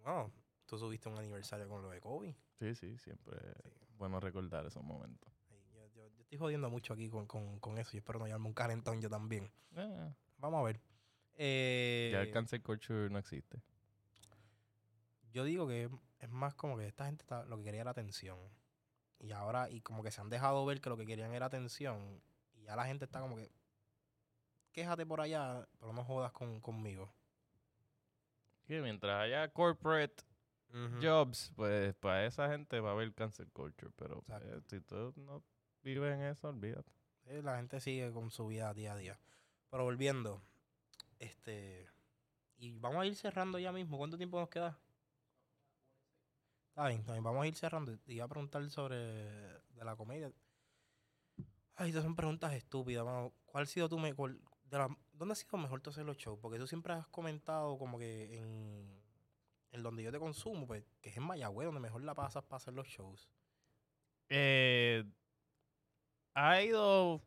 [0.07, 0.33] No,
[0.67, 2.35] tú subiste un aniversario con lo de Kobe.
[2.59, 5.31] Sí, sí, siempre es bueno recordar esos momentos.
[5.75, 8.47] Yo, yo- yo estoy jodiendo mucho aquí con, con, con eso y espero no llevarme
[8.49, 9.53] un calentón yo también.
[9.77, 10.81] Eh, Vamos a ver.
[11.37, 13.61] Eh, ya el cancel culture no existe.
[15.35, 18.39] Yo digo que es más como que esta gente está- lo que quería era atención.
[19.18, 22.22] Y ahora, y como que se han dejado ver que lo que querían era atención.
[22.55, 23.51] Y ya la gente está como que,
[24.72, 27.12] quéjate por allá, pero no jodas con, conmigo.
[28.64, 30.22] Que mientras haya corporate
[31.03, 33.93] jobs, pues para esa gente va a haber cancel culture.
[33.97, 35.43] Pero pues, si tú no
[35.82, 36.93] vives en eso, olvídate.
[37.24, 39.20] Sí, la gente sigue con su vida día a día.
[39.70, 40.43] Pero volviendo,
[41.18, 41.89] este.
[42.57, 43.99] Y vamos a ir cerrando ya mismo.
[43.99, 44.78] ¿Cuánto tiempo nos queda?
[46.75, 47.22] Está bien, está bien.
[47.22, 47.97] Vamos a ir cerrando.
[48.01, 50.33] Te iba a preguntar sobre de la comedia.
[51.77, 53.33] Ay, estas son preguntas estúpidas, mano.
[53.47, 54.37] ¿Cuál ha sido tu mejor?
[54.64, 56.41] De la, ¿Dónde ha sido mejor tú hacer los shows?
[56.43, 59.01] Porque tú siempre has comentado como que en,
[59.70, 62.57] en donde yo te consumo, pues, que es en Mayagüez, donde mejor la pasas para
[62.57, 63.29] hacer los shows.
[64.29, 65.05] Eh,
[66.35, 67.22] ha ido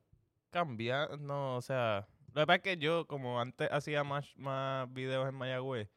[0.49, 4.91] cambiando, no, o sea, lo que pasa es que yo, como antes hacía más, más
[4.91, 5.89] videos en Mayagüez,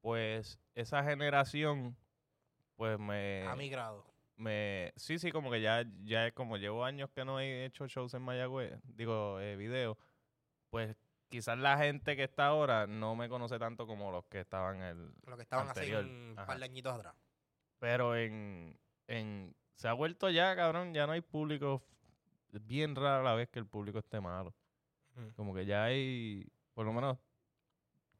[0.00, 1.96] pues esa generación,
[2.76, 4.04] pues me, A mi grado.
[4.36, 7.86] me, sí, sí, como que ya, ya es como llevo años que no he hecho
[7.86, 9.96] shows en Mayagüez, digo, eh, videos,
[10.70, 10.96] pues
[11.28, 15.12] quizás la gente que está ahora no me conoce tanto como los que estaban el,
[15.26, 16.46] Lo que estaban Anterior, hace un ajá.
[16.46, 17.14] par de añitos atrás.
[17.78, 19.54] Pero en, en.
[19.74, 20.94] Se ha vuelto ya, cabrón.
[20.94, 21.82] Ya no hay público.
[22.52, 24.54] Es bien rara la vez que el público esté malo.
[25.36, 26.46] Como que ya hay.
[26.72, 27.18] Por lo menos.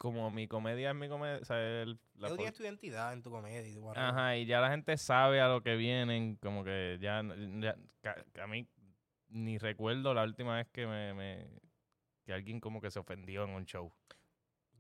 [0.05, 1.39] Como mi comedia es mi comedia.
[1.41, 3.67] O sea, el, la Tú for- tienes tu identidad en tu comedia.
[3.67, 4.11] y whatever.
[4.11, 6.37] Ajá, y ya la gente sabe a lo que vienen.
[6.37, 7.23] Como que ya.
[7.59, 7.75] ya-
[8.35, 8.69] que a mí
[9.31, 11.49] ni recuerdo la última vez que me, me-
[12.27, 13.91] Que alguien como que se ofendió en un show.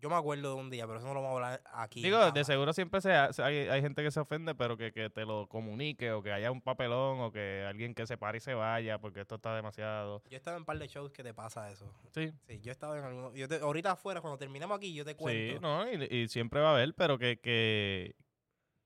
[0.04, 2.02] Yo me acuerdo de un día, pero eso no lo vamos a hablar aquí.
[2.02, 5.08] Digo, de seguro siempre se ha- hay, hay gente que se ofende, pero que, que
[5.08, 8.40] te lo comunique o que haya un papelón o que alguien que se pare y
[8.42, 10.22] se vaya porque esto está demasiado.
[10.28, 11.90] Yo he estado en un par de shows que te pasa eso.
[12.12, 13.32] Sí, Sí, yo he estado en algunos.
[13.32, 15.60] Yo te- ahorita afuera, cuando terminemos aquí, yo te sí, cuento.
[15.62, 18.14] no, y, y siempre va a haber, pero que, que,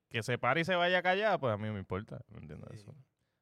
[0.09, 2.69] que se pare y se vaya callada, pues a mí no me importa, ¿me entiendes?
[2.71, 2.77] Sí.
[2.77, 2.95] Eso.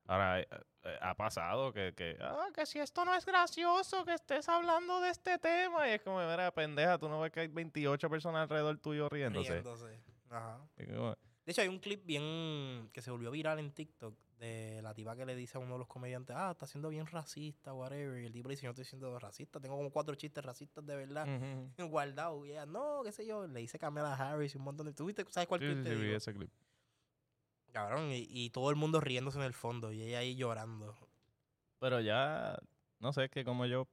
[0.07, 0.49] Ahora, eh,
[0.85, 5.01] eh, ha pasado que, que, ah, que si esto no es gracioso, que estés hablando
[5.01, 8.43] de este tema, y es como, mira, pendeja, tú no ves que hay 28 personas
[8.43, 9.53] alrededor tuyo riéndose.
[9.53, 10.01] riéndose.
[10.31, 10.61] Ajá.
[10.77, 11.11] Como,
[11.45, 15.17] De hecho, hay un clip bien que se volvió viral en TikTok de la tipa
[15.17, 18.21] que le dice a uno de los comediantes, ah, está siendo bien racista, whatever.
[18.21, 20.85] Y el tipo le dice, yo no estoy siendo racista, tengo como cuatro chistes racistas
[20.87, 21.89] de verdad ujú.
[21.91, 22.47] guardados.
[22.47, 23.47] Y ella, no, qué sé yo.
[23.47, 24.93] Le dice Kamala Harris y un montón de...
[24.93, 25.25] ¿Tú viste?
[25.31, 26.51] ¿Sabes cuál Sí, clip sí, te sí, vi ese clip.
[27.73, 30.97] Cabrón, y, y todo el mundo riéndose en el fondo y ella ahí llorando.
[31.79, 32.59] Pero ya,
[33.01, 33.87] no sé, es que como yo,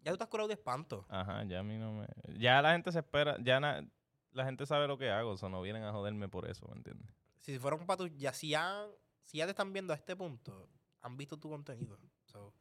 [0.00, 1.06] Ya tú estás curado de espanto.
[1.08, 2.06] ajá, ya a mí no me...
[2.38, 3.84] Ya la gente se espera, ya na-
[4.32, 6.76] la gente sabe lo que hago, o sea, no vienen a joderme por eso, ¿me
[6.76, 7.08] entiendes?
[7.38, 8.06] Si fueron para tu...
[8.08, 8.86] Ya, si ya,
[9.24, 10.68] si ya te están viendo a este punto,
[11.00, 11.98] han visto tu contenido.
[12.26, 12.52] So,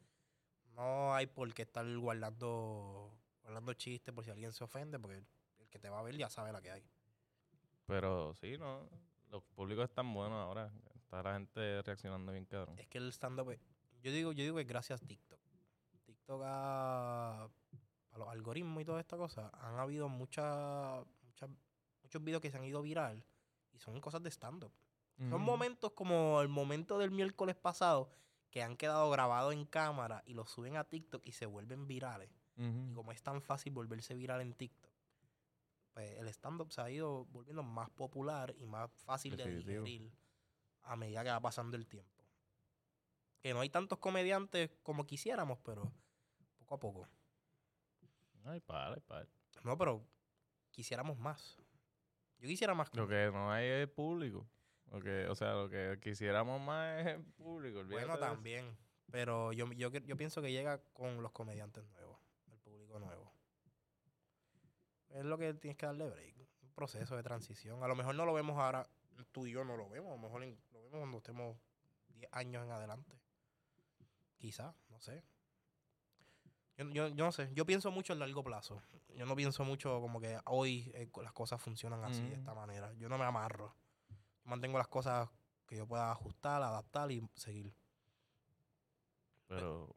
[0.73, 3.13] no hay por qué estar guardando,
[3.43, 5.17] guardando chistes por si alguien se ofende, porque
[5.59, 6.83] el que te va a ver ya sabe la que hay.
[7.85, 8.87] Pero sí, no,
[9.33, 12.77] los públicos están buenos ahora, está la gente reaccionando bien cabrón.
[12.77, 13.57] Es que el stand-up...
[14.03, 15.39] Yo digo, yo digo que gracias a TikTok.
[16.05, 16.41] TikTok.
[16.45, 17.49] A
[18.15, 21.49] los algoritmos y toda esta cosa, han habido muchas, muchas,
[22.03, 23.25] muchos videos que se han ido viral
[23.71, 24.71] y son cosas de stand-up.
[25.17, 28.09] Son momentos como el momento del miércoles pasado
[28.51, 32.29] que han quedado grabados en cámara y los suben a TikTok y se vuelven virales.
[32.55, 34.92] Y como es tan fácil volverse viral en TikTok,
[35.93, 40.11] pues el stand-up se ha ido volviendo más popular y más fácil de digerir
[40.81, 42.23] a medida que va pasando el tiempo.
[43.39, 45.91] Que no hay tantos comediantes como quisiéramos, pero
[46.57, 47.07] poco a poco.
[48.45, 49.27] Ay, para, para.
[49.63, 50.05] No, pero
[50.71, 51.57] quisiéramos más.
[52.39, 52.93] Yo quisiera más.
[52.93, 54.47] Lo que no hay es público.
[54.91, 57.79] Lo que, o sea, lo que quisiéramos más es público.
[57.79, 58.77] olvídate Bueno, también.
[59.11, 62.19] Pero yo, yo, yo pienso que llega con los comediantes nuevos,
[62.51, 63.31] el público nuevo.
[65.13, 66.35] Es lo que tienes que darle break.
[66.63, 67.83] Un proceso de transición.
[67.83, 68.87] A lo mejor no lo vemos ahora,
[69.31, 70.11] tú y yo no lo vemos.
[70.11, 71.57] A lo mejor lo vemos cuando estemos
[72.09, 73.19] 10 años en adelante.
[74.39, 75.23] Quizá, no sé.
[76.77, 77.49] Yo, yo, yo no sé.
[77.53, 78.81] Yo pienso mucho en largo plazo.
[79.15, 82.39] Yo no pienso mucho como que hoy eh, las cosas funcionan así, de Ujú.
[82.39, 82.91] esta manera.
[82.93, 83.75] Yo no me amarro.
[84.45, 85.29] Mantengo las cosas
[85.67, 87.73] que yo pueda ajustar, adaptar y seguir.
[89.47, 89.95] Pero,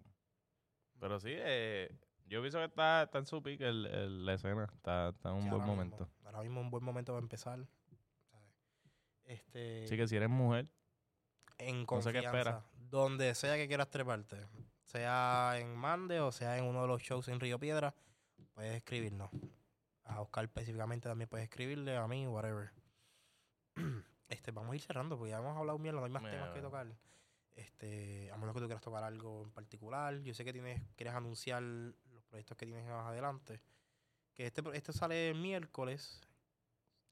[1.01, 1.91] pero sí, eh,
[2.29, 4.65] yo pienso que está, está en su pick el, el- la escena.
[4.75, 5.75] Está, está en un Sí, buen mismo.
[5.77, 6.09] momento.
[6.25, 7.59] ahora mismo es un buen momento para empezar.
[8.31, 8.49] ¿sabes?
[9.25, 10.69] Este, Así que si eres mujer,
[11.59, 12.63] en no sé qué esperas.
[12.91, 14.47] Donde sea que quieras treparte.
[14.85, 17.95] Sea en Mande o sea en uno de los shows en Río Piedra,
[18.55, 19.31] puedes escribirnos.
[20.05, 22.71] A Oscar específicamente también puedes escribirle, a mí, whatever.
[24.29, 26.61] Este, vamos a ir cerrando porque ya hemos hablado mierda, no hay más temas que
[26.61, 26.89] tocar.
[27.55, 30.19] Este, a menos que tú quieras tocar algo en particular.
[30.23, 31.63] Yo sé que tienes, quieres anunciar
[32.37, 33.63] proyectos que tienes más adelante.
[34.35, 36.21] Que este, este sale el miércoles.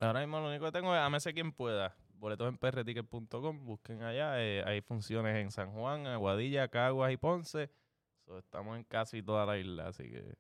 [0.00, 1.96] ahora mismo lo único que tengo es Amese quien pueda.
[2.16, 4.42] Boletos en prticket.com, busquen allá.
[4.42, 7.70] eh, hay funciones en San Juan, Aguadilla, Caguas y Ponce.
[8.26, 10.36] So, estamos en casi toda la isla, así que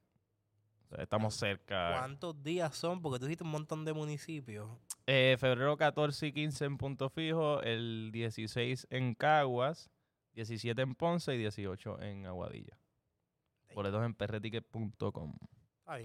[0.82, 1.96] o sea, estamos cerca.
[1.98, 3.00] ¿Cuántos días son?
[3.00, 4.68] Porque tú dijiste un montón de municipios.
[5.06, 9.90] Eh, febrero 14 y 15 en Punto Fijo, el 16 en Caguas,
[10.34, 12.78] 17 en Ponce y 18 en Aguadilla.
[13.74, 15.34] Boletos en prticket.com.
[15.78, 15.98] Está.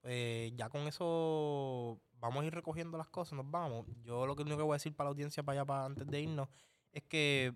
[0.00, 3.86] Pues ya con eso vamos a ir recogiendo las cosas, nos vamos.
[4.02, 6.06] Yo lo que único que voy a decir para la audiencia para allá, para antes
[6.06, 6.48] de irnos,
[6.90, 7.54] es que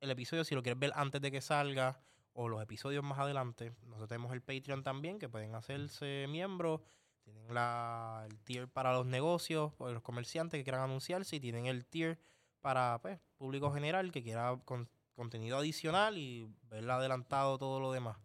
[0.00, 2.00] el episodio, si lo quieres ver antes de que salga,
[2.32, 6.80] o los episodios más adelante, nosotros tenemos el Patreon también, que pueden hacerse miembros.
[7.24, 11.66] Tienen la, el tier para los negocios, o los comerciantes que quieran anunciarse, y tienen
[11.66, 12.18] el tier
[12.60, 18.16] para pues, público general que quiera con- contenido adicional y ver adelantado todo lo demás.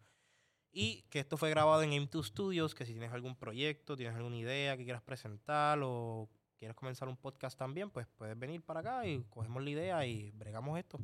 [0.76, 4.36] Y que esto fue grabado en M2 Studios, que si tienes algún proyecto, tienes alguna
[4.36, 6.28] idea que quieras presentar o
[6.58, 10.32] quieres comenzar un podcast también, pues puedes venir para acá y cogemos la idea y
[10.32, 10.98] bregamos esto.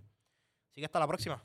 [0.72, 1.40] Así que hasta la próxima.